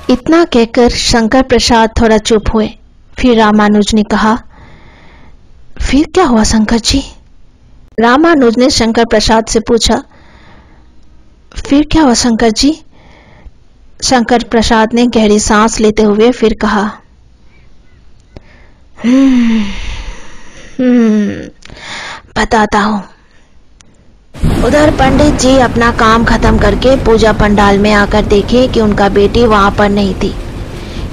इतना 0.09 0.43
कहकर 0.45 0.89
शंकर 0.89 1.41
प्रसाद 1.41 1.89
थोड़ा 2.01 2.17
चुप 2.17 2.53
हुए। 2.53 2.67
फिर 3.19 3.37
रामानुज 3.37 3.93
ने 3.93 4.03
कहा 4.03 4.35
फिर 5.81 6.05
क्या 6.13 6.23
हुआ 6.25 6.43
शंकर 6.43 6.79
जी? 6.79 7.01
रामानुज 7.99 8.57
ने 8.57 8.69
शंकर 8.69 9.05
प्रसाद 9.05 9.45
से 9.45 9.59
पूछा 9.59 10.03
फिर 11.55 11.87
क्या 11.91 12.03
हुआ 12.03 12.13
शंकर 12.13 12.51
जी? 12.51 12.71
शंकर 14.03 14.43
प्रसाद 14.43 14.93
ने 14.93 15.05
गहरी 15.07 15.39
सांस 15.39 15.79
लेते 15.79 16.03
हुए 16.03 16.31
फिर 16.31 16.53
कहा 16.61 16.83
हम्म, 19.03 19.61
हम्म, 20.79 21.49
बताता 22.37 22.79
हूँ। 22.79 23.03
उधर 24.35 24.91
पंडित 24.91 25.39
जी 25.39 25.57
अपना 25.57 25.91
काम 25.91 26.23
खत्म 26.25 26.57
करके 26.57 26.95
पूजा 27.05 27.31
पंडाल 27.33 27.77
में 27.77 27.91
आकर 27.91 28.25
देखे 28.25 28.67
कि 28.67 28.81
उनका 28.81 29.09
बेटी 29.09 29.45
वहाँ 29.45 29.71
पर 29.71 29.89
नहीं 29.89 30.13
थी। 30.13 30.33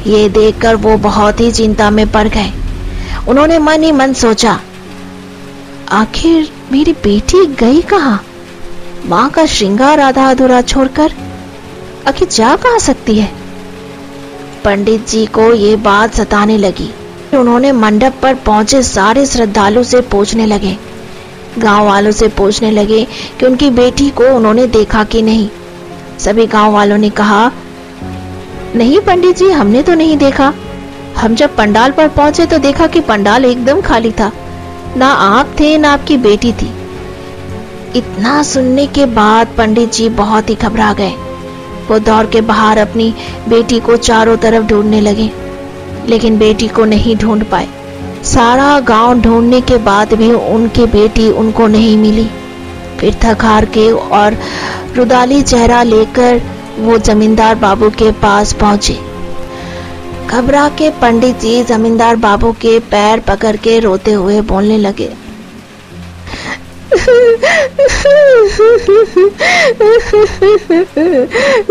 ये 0.06 0.28
देखकर 0.28 0.76
वो 0.76 0.96
बहुत 0.98 1.40
ही 1.40 1.50
चिंता 1.52 1.90
में 1.90 2.06
पड़ 2.12 2.26
गए। 2.28 2.52
उन्होंने 3.28 3.58
मन 3.58 3.82
ही 3.82 3.92
मन 3.92 4.12
सोचा, 4.12 4.58
आखिर 5.90 6.48
मेरी 6.72 6.92
बेटी 6.92 7.44
गई 7.56 7.80
कहा? 7.82 8.18
माँ 9.06 9.28
का 9.30 9.46
श्रृंगार 9.46 10.00
आधा 10.00 10.28
अधूरा 10.30 10.60
छोड़कर 10.62 11.12
आखिर 12.08 12.28
जा 12.28 12.54
कहा 12.56 12.78
सकती 12.78 13.18
है? 13.18 13.30
पंडित 14.64 15.08
जी 15.08 15.24
को 15.26 15.52
ये 15.52 15.76
बात 15.82 16.14
सताने 16.14 16.56
लगी। 16.58 16.90
उन्होंने 17.34 17.72
मंडप 17.72 18.14
पर 18.22 18.34
पहुँचे 18.46 18.82
सारे 18.82 19.26
श्रद्धालु 19.26 19.84
से 19.84 20.00
पूछने 20.00 20.46
लगे 20.46 20.76
गाँव 21.58 21.86
वालों 21.86 22.10
से 22.10 22.28
पूछने 22.28 22.70
लगे 22.70 23.04
कि 23.40 23.46
उनकी 23.46 23.70
बेटी 23.70 24.08
को 24.10 24.24
उन्होंने 24.36 24.66
देखा 24.66 25.02
कि 25.04 25.22
नहीं। 25.22 25.48
सभी 26.18 26.46
गाँव 26.46 26.72
वालों 26.72 26.98
ने 26.98 27.10
कहा, 27.10 27.50
नहीं 28.76 29.00
पंडित 29.00 29.36
जी, 29.36 29.50
हमने 29.50 29.82
तो 29.82 29.94
नहीं 29.94 30.16
देखा। 30.16 30.52
हम 31.18 31.34
जब 31.34 31.56
पंडाल 31.56 31.92
पर 31.92 32.08
पहुँचे 32.08 32.46
तो 32.46 32.58
देखा 32.58 32.86
कि 32.86 33.00
पंडाल 33.00 33.44
एकदम 33.44 33.80
खाली 33.80 34.10
था। 34.10 34.30
ना 34.96 35.08
आप 35.08 35.54
थे, 35.60 35.76
ना 35.78 35.92
आपकी 35.92 36.16
बेटी 36.18 36.52
थी। 36.52 36.70
इतना 37.96 38.42
सुनने 38.42 38.86
के 38.86 39.06
बाद 39.06 39.54
पंडित 39.58 39.92
जी 39.92 40.08
बहुत 40.08 40.50
ही 40.50 40.54
घबरा 40.54 40.92
गए। 40.92 41.12
वो 41.88 41.98
दौड़ 41.98 42.26
के 42.26 42.40
बाहर 42.40 42.78
अपनी 42.78 43.14
बेटी 43.48 43.80
को 43.80 43.96
चारों 43.98 44.36
तरफ़ 44.36 44.66
ढूँढने 44.66 45.00
लगे, 45.00 45.30
लेकिन 46.08 46.38
बेटी 46.38 46.68
को 46.68 46.84
नहीं 46.84 47.16
ढूंढ 47.16 47.44
पाए। 47.44 47.68
सारा 48.24 48.78
गाँव 48.80 49.20
ढूँढने 49.20 49.60
के 49.60 49.76
बाद 49.84 50.12
भी 50.14 50.30
उनकी 50.32 50.86
बेटी 50.86 51.30
उनको 51.30 51.66
नहीं 51.66 51.96
मिली। 51.98 52.28
फिर 53.00 53.14
थक 53.24 53.44
हार 53.44 53.64
के 53.74 53.90
और 53.92 54.36
रुदाली 54.96 55.40
चेहरा 55.42 55.82
लेकर 55.82 56.40
वो 56.78 56.98
जमींदार 56.98 57.54
बाबू 57.54 57.88
के 57.90 58.10
पास 58.20 58.52
पहुँचे। 58.52 58.98
घबरा 60.28 60.68
के 60.68 60.90
पंडित 61.00 61.40
जी 61.40 61.62
जमींदार 61.64 62.16
बाबू 62.16 62.52
के 62.52 62.78
पैर 62.90 63.20
पकड़ 63.20 63.56
के 63.56 63.78
रोते 63.80 64.12
हुए 64.12 64.40
बोलने 64.42 64.78
लगे। 64.78 65.10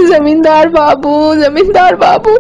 जमींदार 0.08 0.70
बाबू 0.70 1.14
जमींदार 1.36 1.96
बाबू, 1.96 2.38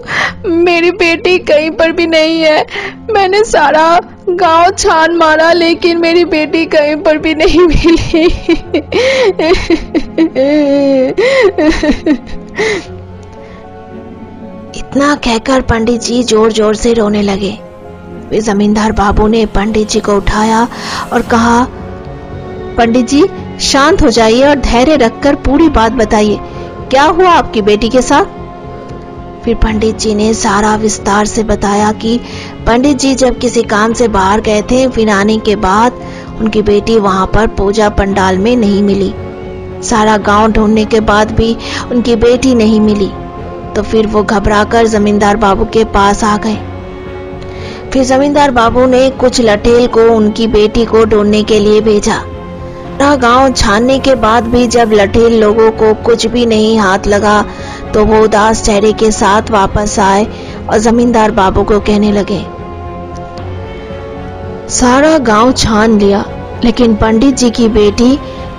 मेरी 0.47 0.91
बेटी 0.91 1.37
कहीं 1.39 1.69
पर 1.71 1.91
भी 1.91 2.07
नहीं 2.07 2.41
है। 2.41 2.65
मैंने 3.11 3.43
सारा 3.43 3.99
गाँव 4.29 4.71
छान 4.71 5.15
मारा, 5.15 5.51
लेकिन 5.53 5.97
मेरी 5.97 6.25
बेटी 6.27 6.65
कहीं 6.65 6.95
पर 7.03 7.17
भी 7.17 7.33
नहीं 7.35 7.65
मिली। 7.67 8.25
इतना 14.79 15.13
कहकर 15.15 15.61
पंडित 15.61 16.01
जी 16.01 16.23
ज़ोर 16.23 16.51
ज़ोर 16.51 16.75
से 16.75 16.93
रोने 16.93 17.21
लगे। 17.21 17.57
वे 18.29 18.39
जमींदार 18.41 18.91
बाबू 18.91 19.27
ने 19.27 19.45
पंडित 19.55 19.89
जी 19.89 19.99
को 19.99 20.15
उठाया 20.17 20.67
और 21.13 21.21
कहा 21.31 21.63
पंडित 22.77 23.07
जी 23.07 23.23
शांत 23.61 24.01
हो 24.01 24.09
जाइए 24.09 24.43
और 24.47 24.59
धैर्य 24.59 24.95
रखकर 24.97 25.35
पूरी 25.45 25.69
बात 25.69 25.91
बताइए। 25.93 26.37
क्या 26.89 27.03
हुआ 27.03 27.29
आपकी 27.29 27.61
बेटी 27.61 27.89
के 27.89 28.01
साथ? 28.01 28.25
फिर 29.43 29.55
पंडित 29.55 29.97
जी 29.97 30.13
ने 30.15 30.33
सारा 30.33 30.75
विस्तार 30.75 31.25
से 31.25 31.43
बताया 31.43 31.91
कि 31.91 32.19
पंडित 32.71 32.97
जी 32.97 33.13
जब 33.15 33.39
किसी 33.39 33.61
काम 33.63 33.93
से 33.93 34.07
बाहर 34.07 34.41
गए 34.41 34.61
थे, 34.61 34.87
फिर 34.87 35.09
आने 35.09 35.37
के 35.37 35.55
बाद 35.55 35.93
उनकी 36.41 36.61
बेटी 36.61 36.97
वहाँ 36.99 37.25
पर 37.27 37.47
पूजा 37.47 37.87
पंडाल 37.89 38.37
में 38.37 38.55
नहीं 38.55 38.83
मिली। 38.83 39.11
सारा 39.85 40.15
गाँव 40.17 40.51
ढूँढने 40.51 40.85
के 40.85 40.99
बाद 40.99 41.31
भी 41.31 41.55
उनकी 41.91 42.15
बेटी 42.15 42.53
नहीं 42.55 42.79
मिली। 42.81 43.09
तो 43.75 43.81
फिर 43.81 44.07
वो 44.07 44.23
घबराकर 44.23 44.87
जमींदार 44.87 45.37
बाबू 45.37 45.65
के 45.65 45.83
पास 45.95 46.23
आ 46.23 46.37
गए। 46.37 46.55
फिर 47.89 48.03
जमींदार 48.03 48.51
बाबू 48.51 48.85
ने 48.85 49.09
कुछ 49.19 49.41
लठेल 49.41 49.87
को 49.87 50.09
उनकी 50.09 50.47
बेटी 50.47 50.85
को 50.85 51.03
ढूँढने 51.05 51.43
के 51.43 51.59
लिए 51.59 51.81
भेजा। 51.81 52.17
पूरा 52.17 53.15
गाँव 53.17 53.51
छानने 53.53 53.99
के 53.99 54.15
बाद 54.15 54.47
भी 54.47 54.65
जब 54.67 54.91
लठेल 54.93 55.39
लोगों 55.41 55.69
को 55.73 55.93
कुछ 56.03 56.25
भी 56.27 56.45
नहीं 56.45 56.77
हाथ 56.79 57.07
लगा 57.07 57.43
तो 57.93 58.05
वो 58.05 58.23
उदास 58.23 58.63
चेहरे 58.65 58.93
के 58.93 59.11
साथ 59.11 59.51
वापस 59.51 59.99
आए 59.99 60.25
और 60.69 60.77
जमींदार 60.79 61.31
बाबू 61.33 61.63
को 61.63 61.79
कहने 61.79 62.11
लगे 62.11 62.41
सारा 64.71 65.17
गाँव 65.19 65.51
छान 65.51 65.97
लिया, 65.99 66.23
लेकिन 66.63 66.95
पंडित 66.95 67.35
जी 67.35 67.49
की 67.49 67.67
बेटी 67.69 68.15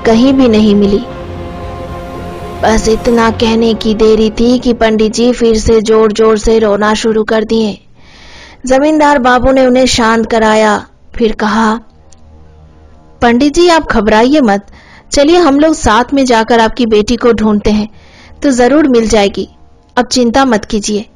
कहीं 0.07 0.33
भी 0.33 0.49
नहीं 0.49 0.75
मिली। 0.75 0.99
बस 2.63 2.89
इतना 2.89 3.31
कहने 3.31 3.73
की 3.75 3.95
देरी 3.95 4.29
थी 4.31 4.59
कि 4.59 4.73
पंडित 4.73 5.13
जी 5.13 5.31
फिर 5.33 5.57
से 5.59 5.81
ज़ोर 5.81 6.13
ज़ोर 6.13 6.39
से 6.39 6.59
रोना 6.59 6.93
शुरू 6.95 7.23
कर 7.25 7.45
दिए। 7.45 7.79
जमींदार 8.67 9.19
बाबू 9.19 9.53
ने 9.53 9.67
उन्हें 9.67 9.87
शांत 9.87 10.31
कराया, 10.31 10.77
फिर 11.15 11.33
कहा, 11.33 11.75
पंडित 13.23 13.55
जी, 13.55 13.69
आप 13.69 13.93
घबराइए 13.93 14.41
मत। 14.41 14.67
चलिए, 15.13 15.37
हम 15.37 15.61
लोग 15.61 15.75
साथ 15.75 16.15
में 16.15 16.25
जाकर 16.25 16.61
आपकी 16.61 16.87
बेटी 16.87 17.17
को 17.17 17.33
ढूंढते 17.33 17.71
हैं। 17.71 17.89
तो 18.43 18.51
ज़रूर 18.51 18.89
मिल 18.89 19.09
जाएगी। 19.09 19.49
अब 19.97 20.07
चिंता 20.07 20.45
मत 20.45 20.65
कीजिए। 20.65 21.07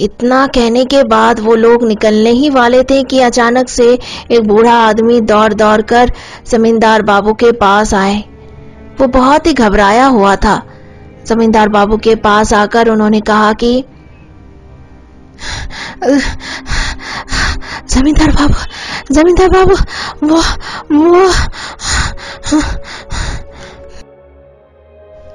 इतना 0.00 0.46
कहने 0.46 0.84
के 0.84 1.02
बाद 1.04 1.40
वो 1.40 1.54
लोग 1.54 1.84
निकलने 1.84 2.30
ही 2.30 2.50
वाले 2.50 2.82
थे 2.82 3.02
कि 3.02 3.20
अचानक 3.20 3.68
से 3.68 3.98
एक 4.30 4.48
बूढ़ा 4.48 4.74
आदमी 4.74 5.20
दौड़ 5.20 5.54
दौड़ 5.54 5.82
कर 5.82 6.12
जमींदार 6.50 7.02
बाबू 7.02 7.32
के 7.32 7.52
पास 7.52 7.94
आए। 7.94 8.24
वो 9.00 9.06
बहुत 9.06 9.46
ही 9.46 9.52
घबराया 9.52 10.06
हुआ 10.06 10.36
था। 10.36 10.62
जमींदार 11.26 11.68
बाबू 11.68 11.96
के 11.96 12.14
पास 12.14 12.52
आकर 12.52 12.88
उन्होंने 12.88 13.20
कहा 13.20 13.52
कि, 13.52 13.84
जमींदार 17.88 18.30
बाबू 18.30 18.54
जमींदार 19.14 19.48
बाबू, 19.48 19.74
वो 20.26 20.36
वो, 20.92 21.30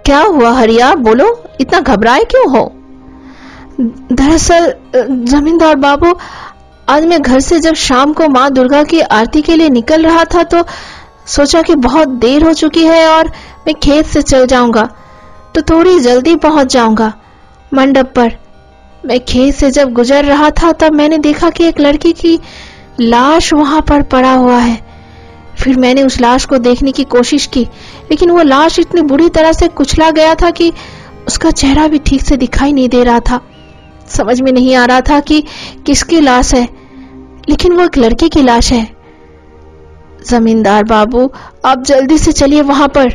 क्या 0.05 0.19
हुआ 0.19 0.51
हरिया 0.51 0.93
बोलो, 0.95 1.43
इतना 1.61 1.79
घबराए 1.79 2.23
क्यों 2.23 2.49
हो? 2.49 2.73
दरअसल 3.79 4.73
जमींदार 5.25 5.75
बाबू, 5.75 6.13
आज 6.87 7.05
मैं 7.05 7.21
घर 7.21 7.39
से 7.39 7.59
जब 7.59 7.73
शाम 7.75 8.13
को 8.13 8.27
माँ 8.29 8.49
दुर्गा 8.51 8.83
की 8.83 8.99
आरती 8.99 9.41
के 9.41 9.55
लिए 9.55 9.69
निकल 9.69 10.05
रहा 10.05 10.23
था 10.25 10.43
तो 10.43 10.63
सोचा 11.27 11.61
कि 11.61 11.75
बहुत 11.77 12.07
देर 12.21 12.43
हो 12.43 12.53
चुकी 12.53 12.83
है 12.85 13.07
और 13.07 13.31
मैं 13.67 13.73
खेत 13.75 14.05
से 14.05 14.21
चल 14.21 14.45
जाऊँगा 14.47 14.83
तो 15.55 15.61
थोड़ी 15.69 15.99
जल्दी 15.99 16.35
पहुँच 16.37 16.73
जाऊँगा 16.73 17.13
मंडप 17.71 18.11
पर। 18.15 18.31
मैं 19.05 19.19
खेत 19.19 19.55
से 19.55 19.71
जब 19.71 19.91
गुजर 19.93 20.25
रहा 20.25 20.49
था, 20.51 20.71
तब 20.71 20.93
मैंने 20.93 21.17
देखा 21.17 21.49
कि 21.49 21.63
एक 21.63 21.79
लड़की 21.79 22.11
की 22.13 22.39
लाश 23.01 23.51
वहाँ 23.53 23.81
पर 23.81 24.01
पड़ा 24.03 24.33
हुआ 24.33 24.57
है। 24.57 24.77
फिर 25.59 25.77
मैंने 25.77 26.03
उस 26.03 26.19
लाश 26.21 26.45
को 26.45 26.57
देखने 26.59 26.91
की 26.91 27.03
कोशिश 27.05 27.45
की, 27.47 27.63
लेकिन 28.11 28.29
वो 28.29 28.43
लाश 28.43 28.79
इतनी 28.79 29.01
बुरी 29.03 29.29
तरह 29.29 29.51
से 29.51 29.67
कुचला 29.69 30.09
गया 30.11 30.35
था 30.35 30.51
कि 30.51 30.71
उसका 31.27 31.51
चेहरा 31.51 31.87
भी 31.87 31.99
ठीक 31.99 32.21
से 32.21 32.37
दिखाई 32.37 32.73
नहीं 32.73 32.89
दे 32.89 33.03
रहा 33.03 33.19
था। 33.19 33.39
समझ 34.07 34.39
में 34.41 34.51
नहीं 34.51 34.75
आ 34.75 34.85
रहा 34.85 35.01
था 35.01 35.19
कि 35.21 35.43
किसकी 35.85 36.19
लाश 36.19 36.53
है, 36.53 36.63
लेकिन 37.49 37.73
वो 37.73 37.83
एक 37.83 37.97
लड़के 37.97 38.29
की 38.29 38.41
लाश 38.41 38.71
है। 38.73 38.87
जमींदार 40.27 40.83
बाबू, 40.83 41.29
आप 41.65 41.83
जल्दी 41.83 42.17
से 42.17 42.31
चलिए 42.31 42.61
वहाँ 42.63 42.87
पर। 42.87 43.09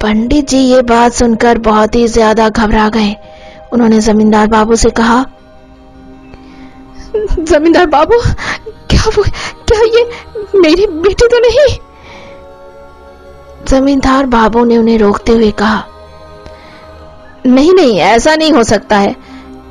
पंडित 0.00 0.48
जी, 0.48 0.58
ये 0.58 0.82
बात 0.84 1.12
सुनकर 1.12 1.58
बहुत 1.60 1.94
ही 1.94 2.06
ज़्यादा 2.08 2.48
घबरा 2.48 2.88
गए। 2.88 3.14
उन्होंने 3.72 4.00
जमींदार 4.00 4.46
बाबू 4.46 4.76
से 4.76 4.90
कहा, 4.90 5.24
जमींदार 7.40 7.86
बाबू, 7.86 8.18
क्या 8.90 9.10
वो, 9.16 9.22
क्या 9.68 9.80
ये 9.88 10.04
मेरी 10.56 10.86
बेटी 10.86 11.26
तो 11.26 11.38
नहीं? 11.40 11.76
जमींदार 13.68 14.26
बाबू 14.26 14.64
ने 14.64 14.76
उन्हें 14.78 14.98
रोकते 14.98 15.32
हुए 15.32 15.50
कहा, 15.52 15.84
नहीं 17.46 17.72
नहीं, 17.72 17.98
ऐसा 17.98 18.34
नहीं 18.36 18.52
हो 18.52 18.62
सकता 18.64 18.96
है। 18.98 19.14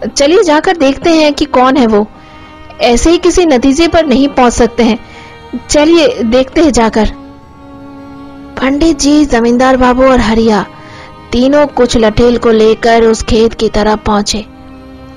चलिए 0.08 0.44
जाकर 0.44 0.78
देखते 0.78 1.10
हैं 1.10 1.34
कि 1.34 1.46
कौन 1.46 1.78
है 1.78 1.88
वो। 1.88 2.08
ऐसे 2.82 3.10
ही 3.10 3.18
किसी 3.18 3.46
नतीजे 3.46 3.88
पर 3.88 4.06
नहीं 4.06 4.28
पहुँच 4.28 4.54
सकते 4.54 4.84
हैं। 4.84 5.00
चलिए 5.70 6.24
देखते 6.24 6.62
हैं 6.62 6.72
जाकर। 6.72 7.10
पंडित 8.62 9.00
जी, 9.00 9.26
जमींदार 9.26 9.78
बाबू 9.78 10.04
और 10.04 10.20
हरिया 10.20 10.66
तीनों 11.32 11.68
कुछ 11.68 11.98
लठेल 11.98 12.38
को 12.38 12.52
लेकर 12.52 13.04
उस 13.04 13.24
खेत 13.24 13.54
की 13.54 13.70
तरफ़ 13.70 14.00
पहुँचे। 14.00 14.46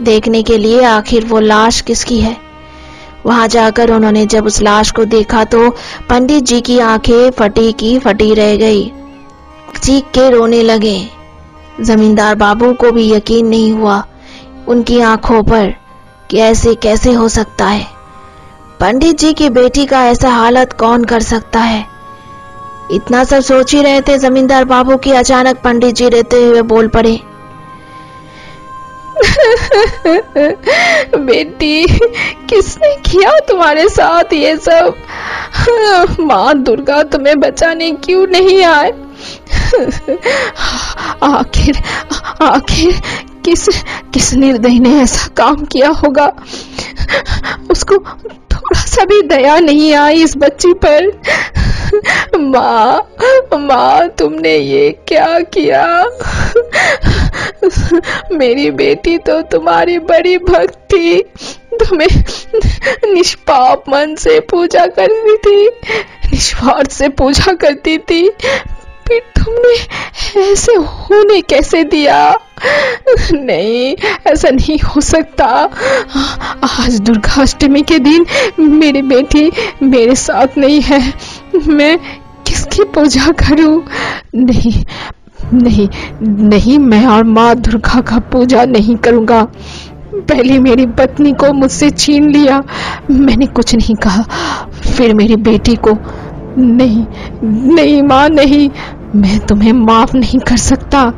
देखने 0.02 0.42
के 0.42 0.58
लिए 0.58 0.84
आखिर 0.84 1.24
वो 1.24 1.40
लाश 1.40 1.80
किसकी 1.80 2.20
है? 2.20 2.36
वहाँ 3.26 3.48
जाकर 3.48 3.90
उन्होंने 3.90 4.26
जब 4.26 4.46
उस 4.46 4.62
लाश 4.62 4.90
को 4.90 5.04
देखा 5.04 5.44
तो 5.44 5.70
पंडित 6.08 6.44
जी 6.44 6.60
की 6.60 6.78
आँखें 6.78 7.30
फटी 7.30 7.72
की 7.72 7.98
फटी 7.98 8.34
रह 8.34 8.56
गई। 8.56 8.92
चीख 9.82 10.04
के 10.04 10.30
रोने 10.30 10.62
लगे। 10.62 11.08
जमींदार 11.80 12.34
बाबू 12.34 12.72
को 12.72 12.90
भी 12.90 13.12
यकीन 13.12 13.46
नहीं 13.46 13.72
हुआ। 13.72 14.06
उनकी 14.68 15.00
आँखों 15.00 15.42
पर 15.42 15.74
कि 16.30 16.38
ऐसे 16.38 16.74
कैसे 16.74 17.12
हो 17.12 17.28
सकता 17.28 17.66
है? 17.66 17.86
पंडित 18.80 19.18
जी 19.18 19.32
की 19.32 19.50
बेटी 19.50 19.86
का 19.86 20.06
ऐसा 20.06 20.30
हालत 20.30 20.72
कौन 20.72 21.04
कर 21.04 21.20
सकता 21.20 21.60
है? 21.60 21.86
इतना 22.92 23.24
सब 23.24 23.40
सोच 23.40 23.74
ही 23.74 23.82
रहे 23.82 24.00
थे 24.00 24.18
जमींदार 24.18 24.64
बाबू 24.64 24.96
की 24.96 25.12
अचानक 25.12 25.56
पंडित 25.56 25.94
जी 25.94 26.08
रहते 26.08 26.44
हुए 26.44 26.62
बोल 26.62 26.88
पड़े। 26.88 27.20
बेटी, 31.16 31.86
किसने 32.50 32.96
किया 32.96 33.38
तुम्हारे 33.38 33.88
साथ 33.88 34.32
ये 34.32 34.56
सब? 34.56 34.94
माँ 36.20 36.54
दुर्गा 36.54 37.02
तुम्हें 37.02 37.40
बचाने 37.40 37.92
क्यों 37.92 38.26
नहीं 38.26 38.64
आए? 38.64 38.90
आखिर 41.22 41.82
आखिर 42.42 43.02
किस 43.44 43.68
किस 44.14 44.32
निर्दय 44.34 44.78
ने 44.78 45.00
ऐसा 45.00 45.26
काम 45.36 45.64
किया 45.64 45.88
होगा? 45.88 46.26
उसको 47.70 47.96
थोड़ा 48.52 48.80
सा 48.80 49.04
भी 49.04 49.22
दया 49.22 49.58
नहीं 49.58 49.94
आई 49.94 50.22
इस 50.22 50.36
बच्ची 50.36 50.72
पर। 50.84 51.10
माँ 52.38 53.08
माँ, 53.54 54.08
तुमने 54.08 54.56
ये 54.56 54.90
क्या 55.08 55.38
किया? 55.54 55.84
मेरी 58.32 58.70
बेटी 58.70 59.18
तो 59.18 59.40
तुम्हारी 59.42 59.98
बड़ी 59.98 60.36
भक्त। 60.38 60.78
थी 60.92 61.22
तुम्हें 61.72 63.12
निष्पाप 63.14 63.84
मन 63.88 64.14
से 64.14 64.38
पूजा 64.40 64.86
करती 64.86 65.36
थी 65.36 65.68
निस्वार्थ 66.32 66.90
से 66.90 67.08
पूजा 67.08 67.52
करती 67.52 67.98
थी। 67.98 68.28
फिर 69.08 69.20
तुमने 69.36 69.74
ऐसे 70.52 70.74
होने 70.74 71.40
कैसे 71.40 71.84
दिया? 71.84 72.38
नहीं, 73.32 73.96
ऐसा 74.26 74.50
नहीं 74.50 74.78
हो 74.78 75.00
सकता। 75.00 75.46
आज 76.80 77.00
दुर्गाष्टमी 77.00 77.82
के 77.82 77.98
दिन 77.98 78.26
मेरी 78.60 79.02
बेटी 79.02 79.50
मेरे 79.82 80.14
साथ 80.14 80.58
नहीं 80.58 80.80
है। 80.80 81.12
मैं 81.68 81.96
किसकी 82.46 82.84
पूजा 82.84 83.32
करूँ? 83.32 83.82
नहीं 84.34 84.84
नहीं 85.54 85.88
नहीं, 86.22 86.78
मैं 86.78 87.06
और 87.06 87.24
माँ 87.24 87.54
दुर्गा 87.54 88.00
का 88.00 88.18
पूजा 88.32 88.64
नहीं 88.64 88.96
करूँगा। 88.96 89.42
पहले 90.14 90.58
मेरी 90.58 90.86
पत्नी 90.86 91.32
को 91.32 91.52
मुझसे 91.52 91.90
छीन 91.90 92.30
लिया। 92.30 92.62
मैंने 93.10 93.46
कुछ 93.46 93.74
नहीं 93.74 93.94
कहा। 93.96 94.22
फिर 94.96 95.14
मेरी 95.14 95.36
बेटी 95.36 95.76
को, 95.76 95.96
नहीं 96.58 97.04
नहीं 97.74 98.02
माँ, 98.02 98.28
नहीं, 98.28 98.70
मैं 99.14 99.38
तुम्हें 99.38 99.72
माफ़ 99.72 100.16
नहीं 100.16 100.40
कर 100.40 100.56
सकता। 100.56 101.12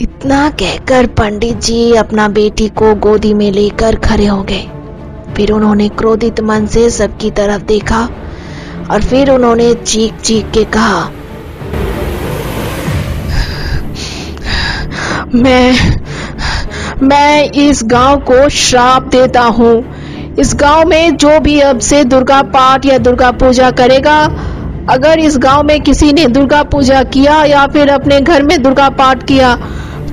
इतना 0.00 0.48
कहकर 0.50 1.06
पंडित 1.18 1.58
जी 1.58 1.92
अपना 1.94 2.26
बेटी 2.28 2.68
को 2.68 2.94
गोदी 3.00 3.32
में 3.34 3.50
लेकर 3.52 3.96
खड़े 3.96 4.26
हो 4.26 4.42
गए। 4.42 4.66
फिर 5.36 5.50
उन्होंने 5.52 5.88
क्रोधित 5.88 6.40
मन 6.40 6.66
से 6.66 6.88
सबकी 6.90 7.30
तरफ़ 7.30 7.62
देखा 7.62 8.00
और 8.90 9.02
फिर 9.02 9.30
उन्होंने 9.30 9.72
चीख 9.74 10.20
चीख 10.20 10.50
के 10.50 10.64
कहा, 10.64 11.08
मैं 15.34 15.74
मैं 17.02 17.50
इस 17.50 17.82
गाँव 17.84 18.16
को 18.20 18.48
श्राप 18.48 19.08
देता 19.08 19.42
हूँ। 19.42 19.74
इस 20.38 20.54
गाँव 20.54 20.88
में 20.88 21.16
जो 21.16 21.38
भी 21.40 21.58
अब 21.60 21.78
से 21.80 22.02
दुर्गा 22.04 22.42
पाठ 22.42 22.86
या 22.86 22.98
दुर्गा 22.98 23.30
पूजा 23.32 23.70
करेगा, 23.72 24.18
अगर 24.90 25.18
इस 25.18 25.38
गाँव 25.38 25.62
में 25.62 25.80
किसी 25.80 26.12
ने 26.12 26.26
दुर्गा 26.28 26.62
पूजा 26.64 27.02
किया 27.04 27.42
या 27.44 27.66
फिर 27.66 27.88
अपने 27.90 28.20
घर 28.20 28.42
में 28.42 28.62
दुर्गा 28.62 28.88
पाठ 28.90 29.22
किया 29.22 29.56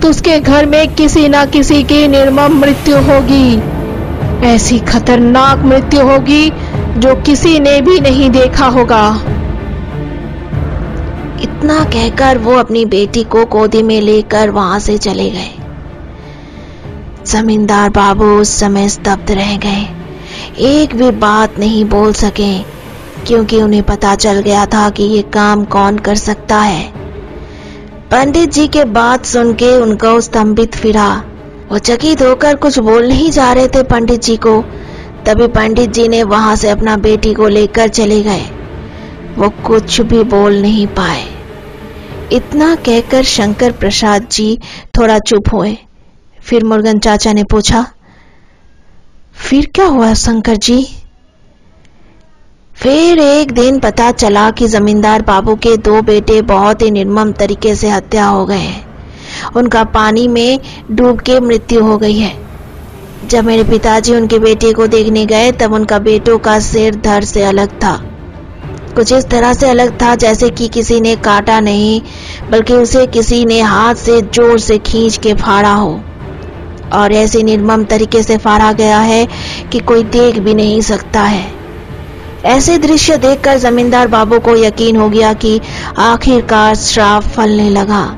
तो 0.02 0.10
उसके 0.10 0.40
घर 0.40 0.66
में 0.66 0.94
किसी 0.96 1.28
ना 1.30 1.46
किसी 1.46 1.84
की 1.84 2.08
निर्मम 2.08 2.60
मृत्यु 2.60 2.98
होगी। 3.02 3.62
ऐसी 4.46 4.80
खतरनाक 4.80 5.66
मृत्यु 5.66 6.02
होगी 6.02 6.50
जो 6.98 7.16
किसी 7.22 7.60
ने 7.60 7.80
भी 7.82 8.00
नहीं 8.00 8.30
देखा 8.30 8.68
होगा। 8.68 9.06
इतना 11.42 11.84
कहकर 11.86 12.38
वो 12.38 12.54
अपनी 12.54 12.86
बेटी 12.86 13.24
को 13.24 13.46
गोदी 13.46 13.82
में 13.84 14.00
लेकर 14.02 14.50
वहाँ 14.50 14.80
से 14.80 14.98
चले 14.98 15.30
गए। 15.30 15.52
जमींदार 17.28 17.90
बाबू 17.90 18.26
उस 18.26 18.50
समय 18.60 18.90
स्तब्ध 18.90 19.32
रह 19.32 19.56
गए। 19.58 19.86
एक 20.70 20.96
भी 20.96 21.12
बात 21.12 21.60
नहीं 21.60 21.84
बोल 21.86 22.14
सके, 22.14 22.58
क्योंकि 23.28 23.62
उन्हें 23.62 23.84
पता 23.84 24.16
चल 24.16 24.40
गया 24.40 24.66
था 24.66 24.90
कि 24.90 25.04
ये 25.04 25.22
काम 25.34 25.64
कौन 25.66 25.98
कर 25.98 26.16
सकता 26.16 26.58
है। 26.58 27.01
पंडित 28.12 28.52
जी 28.52 28.68
के 28.68 28.84
बात 28.86 29.26
सुन 29.26 29.54
के 29.54 29.70
उनका 29.82 30.20
स्तंभित 30.20 30.76
फिरा। 30.76 31.08
वो 31.70 31.78
चकित 31.80 32.22
होकर 32.22 32.56
कुछ 32.56 32.80
बोल 32.80 33.08
नहीं 33.08 33.30
जा 33.32 33.52
रहे 33.54 33.68
थे 33.68 33.84
पंडित 33.84 34.22
जी 34.22 34.36
को। 34.38 34.62
तभी 35.26 35.48
पंडित 35.50 35.90
जी 35.90 36.08
ने 36.08 36.22
वहाँ 36.24 36.56
से 36.56 36.70
अपना 36.70 36.96
बेटी 36.98 37.34
को 37.34 37.48
लेकर 37.48 37.88
चले 37.90 38.22
गए। 38.22 38.44
वो 39.38 39.50
कुछ 39.66 40.00
भी 40.02 40.24
बोल 40.26 40.62
नहीं 40.62 40.86
पाए। 40.90 41.24
इतना 42.32 42.74
कहकर 42.78 43.24
शंकर 43.26 43.72
प्रसाद 43.72 44.28
जी 44.32 44.58
थोड़ा 44.98 45.18
चुप 45.22 45.54
हुए। 45.54 45.78
फिर 46.40 46.64
मुर्गन 46.64 47.00
चाचा 47.00 47.34
ने 47.34 47.44
पूछा, 47.44 47.86
फिर 49.40 49.72
क्या 49.76 49.86
हुआ 49.88 50.14
शंकर 50.16 50.56
जी? 50.58 50.86
फिर 52.76 53.20
एक 53.20 53.52
दिन 53.52 53.80
पता 53.80 54.12
चला 54.12 54.52
कि 54.52 54.68
जमींदार 54.68 55.22
बाबू 55.22 55.56
के 55.56 55.78
दो 55.78 56.02
बेटे 56.02 56.42
बहुत 56.42 56.82
ही 56.82 56.92
निर्मम 56.92 57.32
तरीके 57.32 57.76
से 57.76 57.90
हत्या 57.90 58.26
हो 58.26 58.46
गए 58.46 58.56
हैं। 58.56 58.86
उनका 59.56 59.84
पानी 59.84 60.28
में 60.28 60.60
डूब 60.92 61.20
के 61.20 61.40
मृत्यु 61.40 61.84
हो 61.84 61.98
गई 61.98 62.18
है। 62.18 62.34
जब 63.28 63.46
मेरे 63.46 63.64
पिताजी 63.64 64.16
उनके 64.16 64.40
बेटे 64.40 64.74
को 64.74 64.88
देखने 64.88 65.26
गए, 65.26 65.52
तब 65.52 65.74
उनका 65.74 66.00
बेटों 66.00 66.38
का 66.40 66.60
सिर 66.60 66.96
धड़ 66.96 67.24
से 67.24 67.44
अलग 67.44 67.68
था। 67.84 67.96
कुछ 68.96 69.14
इस 69.14 69.30
तरह 69.30 69.54
से 69.54 69.70
अलग 69.70 70.02
था 70.02 70.16
जैसे 70.16 70.50
कि 70.50 70.68
किसी 70.68 71.02
ने 71.02 71.16
काटा 71.16 71.60
नहीं, 71.60 72.02
बल्कि 72.52 72.74
उसे 72.74 73.08
किसी 73.08 73.46
ने 73.46 73.62
हाथ 73.62 73.96
से 73.96 74.22
ज़ोर 74.22 74.60
से 74.60 74.78
खींच 74.78 75.18
के 75.18 75.34
फाड़ा 75.34 75.74
हो। 75.74 76.00
और 76.94 77.14
ऐसे 77.14 77.44
निर्मम 77.44 77.84
तरीके 77.84 78.24
से 78.24 78.38
फाड़ा 78.38 78.72
गया 78.72 79.00
है 79.00 79.28
कि 79.72 79.80
कोई 79.80 80.04
देख 80.04 80.40
भी 80.40 80.54
नहीं 80.54 80.82
सकता 80.82 81.22
है। 81.22 81.61
ऐसे 82.46 82.78
दृश्य 82.78 83.18
देखकर 83.18 83.58
जमींदार 83.58 84.08
बाबू 84.08 84.40
को 84.40 84.56
यकीन 84.56 84.96
हो 84.96 85.10
गया 85.10 85.34
कि 85.34 85.62
आखिरकार 86.00 86.76
श्राप 86.76 87.24
फलने 87.24 87.70
लगा। 87.70 88.18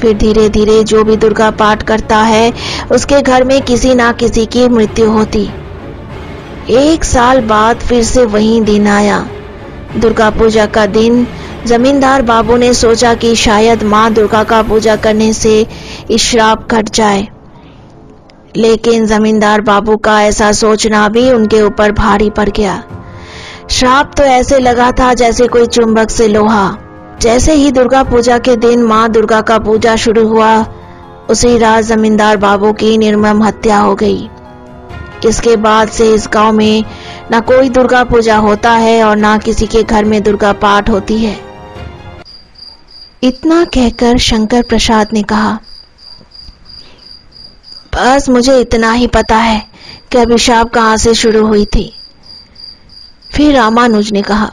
फिर 0.00 0.16
धीरे 0.16 0.48
धीरे 0.48 0.84
जो 0.84 1.04
भी 1.04 1.16
दुर्गा 1.16 1.50
पाठ 1.50 1.82
करता 1.82 2.18
है, 2.18 2.52
उसके 2.92 3.22
घर 3.22 3.44
में 3.44 3.62
किसी 3.62 3.94
ना 3.94 4.12
किसी 4.12 4.46
की 4.46 4.68
मृत्यु 4.68 5.10
होती। 5.10 5.50
एक 6.70 7.04
साल 7.04 7.40
बाद 7.40 7.76
फिर 7.76 8.04
से 8.04 8.24
वही 8.24 8.60
दिन 8.60 8.86
आया। 8.86 9.26
दुर्गा 9.96 10.30
पूजा 10.30 10.66
का 10.66 10.86
दिन, 10.86 11.26
जमींदार 11.66 12.22
बाबू 12.22 12.56
ने 12.56 12.74
सोचा 12.74 13.14
कि 13.14 13.34
शायद 13.36 13.82
माँ 13.82 14.12
दुर्गा 14.12 14.44
का 14.44 14.62
पूजा 14.62 14.96
करने 14.96 15.32
से 15.32 15.66
श्राप 16.20 16.68
कट 16.70 16.90
जाए। 16.90 17.28
लेकिन 18.56 19.06
जमींदार 19.06 19.60
बाबू 19.60 19.96
का 19.96 20.22
ऐसा 20.22 20.52
सोचना 20.52 21.08
भी 21.08 21.30
उनके 21.30 21.62
ऊपर 21.62 21.92
भारी 21.92 22.30
पड़ 22.30 22.48
गया। 22.48 22.82
श्राप 23.70 24.12
तो 24.16 24.22
ऐसे 24.22 24.58
लगा 24.58 24.90
था 24.92 25.12
जैसे 25.14 25.46
कोई 25.48 25.66
चुंबक 25.66 26.10
से 26.10 26.26
लोहा। 26.28 26.66
जैसे 27.20 27.52
ही 27.52 27.70
दुर्गा 27.72 28.02
पूजा 28.02 28.38
के 28.38 28.54
दिन 28.56 28.82
माँ 28.82 29.08
दुर्गा 29.08 29.40
का 29.40 29.58
पूजा 29.58 29.94
शुरू 29.96 30.26
हुआ, 30.28 30.50
उसी 31.30 31.56
रात 31.58 31.84
जमींदार 31.84 32.36
बाबू 32.36 32.72
की 32.72 32.96
निर्मम 32.98 33.42
हत्या 33.42 33.78
हो 33.78 33.94
गई। 33.94 34.28
इसके 35.26 35.56
बाद 35.56 35.88
से 35.88 36.12
इस 36.14 36.28
गाँव 36.32 36.52
में 36.52 36.84
ना 37.30 37.40
कोई 37.40 37.68
दुर्गा 37.70 38.04
पूजा 38.04 38.36
होता 38.38 38.70
है 38.72 39.02
और 39.04 39.16
ना 39.16 39.36
किसी 39.38 39.66
के 39.66 39.82
घर 39.82 40.04
में 40.04 40.22
दुर्गा 40.22 40.52
पाठ 40.54 40.90
होती 40.90 41.18
है। 41.18 41.36
इतना 43.22 43.64
कहकर 43.64 44.18
शंकर 44.20 44.62
प्रसाद 44.62 45.12
ने 45.12 45.22
कहा, 45.24 45.58
बस 47.92 48.28
मुझे 48.28 48.58
इतना 48.60 48.92
ही 48.92 49.06
पता 49.08 49.36
है 49.36 49.62
कि 50.12 50.18
अभिशाप 50.18 50.72
कहाँ 50.72 50.96
से 50.96 51.14
शुरू 51.14 51.46
हुई 51.46 51.64
थी। 51.64 51.92
फिर 53.30 53.54
रामानुज 53.54 54.12
ने 54.12 54.22
कहा 54.22 54.50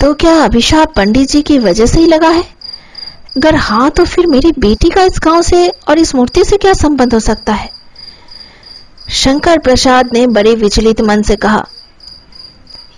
तो 0.00 0.12
क्या 0.14 0.34
अभिशाप 0.44 0.94
पंडित 0.96 1.28
जी 1.28 1.42
की 1.42 1.58
वजह 1.58 1.86
से 1.86 2.00
ही 2.00 2.06
लगा 2.06 2.28
है? 2.28 2.42
अगर 3.36 3.54
हाँ 3.54 3.90
तो 3.90 4.04
फिर 4.04 4.26
मेरी 4.26 4.50
बेटी 4.58 4.90
का 4.90 5.02
इस 5.02 5.18
गाँव 5.24 5.42
से 5.42 5.68
और 5.88 5.98
इस 5.98 6.14
मूर्ति 6.14 6.44
से 6.44 6.56
क्या 6.56 6.72
संबंध 6.72 7.14
हो 7.14 7.20
सकता 7.20 7.52
है? 7.52 7.70
शंकर 9.12 9.58
प्रसाद 9.58 10.10
ने 10.12 10.26
बड़े 10.26 10.54
विचलित 10.54 11.00
मन 11.00 11.22
से 11.22 11.36
कहा, 11.36 11.64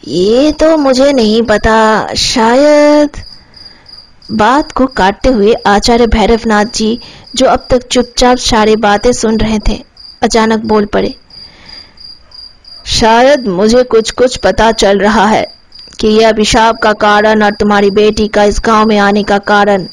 ये 0.08 0.52
तो 0.52 0.76
मुझे 0.76 1.12
नहीं 1.12 1.42
पता। 1.42 2.14
शायद 2.14 3.22
बात 4.32 4.72
को 4.72 4.86
काटते 4.86 5.28
हुए 5.28 5.54
आचार्य 5.66 6.06
भैरवनाथ 6.06 6.64
जी, 6.74 6.98
जो 7.36 7.46
अब 7.46 7.66
तक 7.70 7.86
चुपचाप 7.86 8.38
सारे 8.38 8.76
बातें 8.76 9.12
सुन 9.12 9.38
रहे 9.38 9.58
थे, 9.68 9.82
अचानक 10.22 10.64
बोल 10.64 10.84
पड़े 10.86 11.14
शायद 12.84 13.46
मुझे 13.48 13.82
कुछ 13.82 14.10
कुछ 14.10 14.36
पता 14.36 14.70
चल 14.72 14.98
रहा 14.98 15.24
है 15.26 15.46
कि 16.00 16.08
यह 16.08 16.28
अभिशाप 16.28 16.78
का 16.82 16.92
कारण 16.92 17.42
और 17.42 17.50
तुम्हारी 17.50 17.90
बेटी 17.90 18.26
का 18.28 18.44
इस 18.44 18.60
गाँव 18.64 18.86
में 18.86 18.98
आने 18.98 19.22
का 19.22 19.38
कारण 19.44 19.86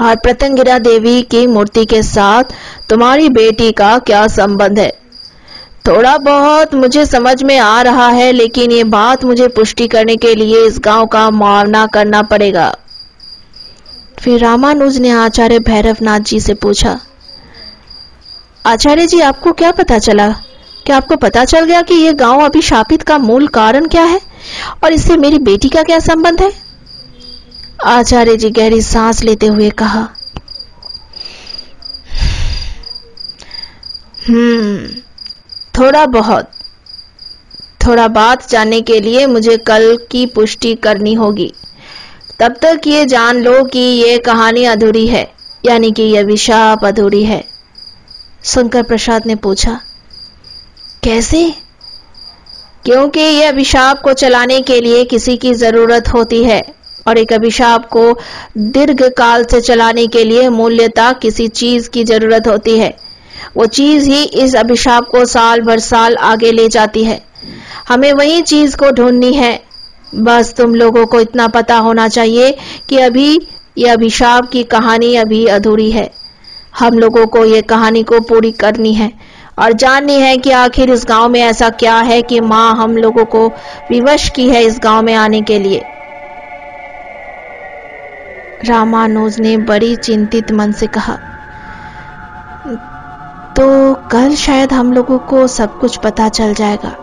और 0.00 0.14
प्रतंगिरा 0.16 0.78
देवी 0.78 1.22
की 1.22 1.46
मूर्ति 1.46 1.84
के 1.84 2.02
साथ 2.02 2.52
तुम्हारी 2.90 3.28
बेटी 3.30 3.72
का 3.72 3.98
क्या 4.00 4.26
संबंध 4.28 4.78
है। 4.78 4.90
थोड़ा 5.88 6.16
बहुत 6.18 6.74
मुझे 6.74 7.04
समझ 7.06 7.42
में 7.42 7.58
आ 7.58 7.82
रहा 7.82 8.08
है, 8.08 8.30
लेकिन 8.32 8.72
ये 8.72 8.84
बात 8.86 9.24
मुझे 9.24 9.48
पुष्टि 9.48 9.88
करने 9.88 10.16
के 10.16 10.34
लिए 10.34 10.64
इस 10.66 10.78
गाँव 10.78 11.06
का 11.06 11.28
मुआवना 11.32 11.86
करना 11.88 12.22
पड़ेगा। 12.24 12.74
फिर 14.18 14.40
रामानुज 14.40 14.98
ने 14.98 15.10
आचार्य 15.10 15.58
भैरवनाथ 15.60 16.20
जी 16.20 16.40
से 16.40 16.54
पूछा, 16.56 16.98
आचार्य 18.64 19.06
जी, 19.06 19.20
आपको 19.20 19.52
क्या 19.52 19.70
पता 19.72 19.98
चला? 19.98 20.34
क्या 20.86 20.96
आपको 20.96 21.16
पता 21.16 21.44
चल 21.44 21.64
गया 21.64 21.80
कि 21.82 21.94
यह 21.94 22.12
गाँव 22.12 22.40
अभिशापित 22.40 23.02
का 23.02 23.16
मूल 23.18 23.46
कारण 23.48 23.86
क्या 23.86 24.02
है? 24.02 24.20
और 24.84 24.92
इससे 24.92 25.16
मेरी 25.16 25.38
बेटी 25.38 25.68
का 25.68 25.82
क्या 25.82 25.98
संबंध 25.98 26.42
है? 26.42 26.52
आचार्य 27.84 28.36
जी 28.36 28.50
गहरी 28.50 28.80
सांस 28.82 29.22
लेते 29.24 29.46
हुए 29.46 29.70
कहा 29.70 30.08
हम्म 34.28 34.86
थोड़ा 35.74 36.04
बहुत। 36.06 36.50
थोड़ा 37.86 38.06
बात 38.08 38.48
जानने 38.50 38.80
के 38.80 39.00
लिए 39.00 39.26
मुझे 39.26 39.56
कल 39.56 39.96
की 40.10 40.24
पुष्टि 40.26 40.74
करनी 40.74 41.14
होगी। 41.14 41.52
तब 42.40 42.54
तक 42.62 42.86
ये 42.86 43.04
जान 43.06 43.42
लो 43.42 43.62
कि 43.64 43.78
ये 43.78 44.18
कहानी 44.18 44.64
अधूरी 44.64 45.06
है, 45.06 45.26
यानी 45.64 45.90
कि 45.90 46.02
यह 46.04 46.24
विशाप 46.24 46.84
अधूरी 46.84 47.24
है। 47.24 47.44
शंकर 48.44 48.82
प्रसाद 48.82 49.26
ने 49.26 49.34
पूछा 49.36 49.78
कैसे? 51.04 51.54
क्योंकि 52.84 53.20
यह 53.20 53.48
अभिशाप 53.48 54.00
को 54.00 54.12
चलाने 54.12 54.60
के 54.60 54.80
लिए 54.80 55.04
किसी 55.04 55.36
की 55.36 55.54
ज़रूरत 55.54 56.08
होती 56.08 56.44
है, 56.44 56.62
और 57.08 57.18
एक 57.18 57.32
अभिशाप 57.32 57.88
को 57.88 58.18
दीर्घ 58.58 59.02
काल 59.08 59.44
से 59.44 59.60
चलाने 59.60 60.06
के 60.06 60.24
लिए 60.24 60.48
मूल्यता 60.48 61.12
किसी 61.12 61.48
चीज़ 61.48 61.90
की 61.90 62.04
ज़रूरत 62.04 62.48
होती 62.48 62.78
है। 62.78 62.96
वो 63.56 63.66
चीज़ 63.66 64.10
ही 64.10 64.22
इस 64.24 64.54
अभिशाप 64.56 65.08
को 65.08 65.24
साल 65.24 65.60
भर 65.60 65.78
साल 65.78 66.16
आगे 66.16 66.52
ले 66.52 66.68
जाती 66.68 67.04
है। 67.04 67.20
हमें 67.88 68.12
वही 68.12 68.40
चीज़ 68.42 68.76
को 68.76 68.90
ढूंढनी 68.90 69.32
है। 69.32 69.62
बस 70.14 70.54
तुम 70.54 70.74
लोगों 70.74 71.06
को 71.06 71.20
इतना 71.20 71.46
पता 71.48 71.76
होना 71.76 72.08
चाहिए 72.08 72.56
कि 72.88 72.98
अभी 72.98 73.38
यह 73.78 73.92
अभिशाप 73.92 74.50
की 74.50 74.62
कहानी 74.64 75.14
अभी 75.16 75.46
अधूरी 75.46 75.90
है। 75.90 76.10
हम 76.78 76.98
लोगों 76.98 77.26
को 77.26 77.44
यह 77.44 77.60
कहानी 77.60 78.02
को 78.02 78.20
पूरी 78.20 78.50
करनी 78.52 78.92
है। 78.94 79.12
और 79.58 79.72
जाननी 79.74 80.14
है 80.20 80.36
कि 80.38 80.50
आखिर 80.52 80.90
इस 80.90 81.04
गाँव 81.08 81.28
में 81.28 81.40
ऐसा 81.40 81.68
क्या 81.78 81.96
है 82.02 82.20
कि 82.24 82.40
माँ 82.42 82.74
हम 82.76 82.96
लोगों 82.96 83.24
को 83.26 83.46
विवश 83.90 84.28
की 84.30 84.48
है 84.48 84.62
इस 84.64 84.78
गाँव 84.82 85.02
में 85.02 85.14
आने 85.16 85.42
के 85.42 85.58
लिए। 85.58 85.84
रामानुज 88.60 89.38
ने 89.40 89.56
बड़ी 89.64 89.94
चिंतित 89.98 90.52
मन 90.52 90.72
से 90.74 90.86
कहा 90.90 91.18
तो 93.56 93.66
कल 94.10 94.34
शायद 94.36 94.72
हम 94.72 94.92
लोगों 94.92 95.18
को 95.28 95.46
सब 95.48 95.78
कुछ 95.78 95.96
पता 95.98 96.28
चल 96.30 96.54
जाएगा। 96.54 96.96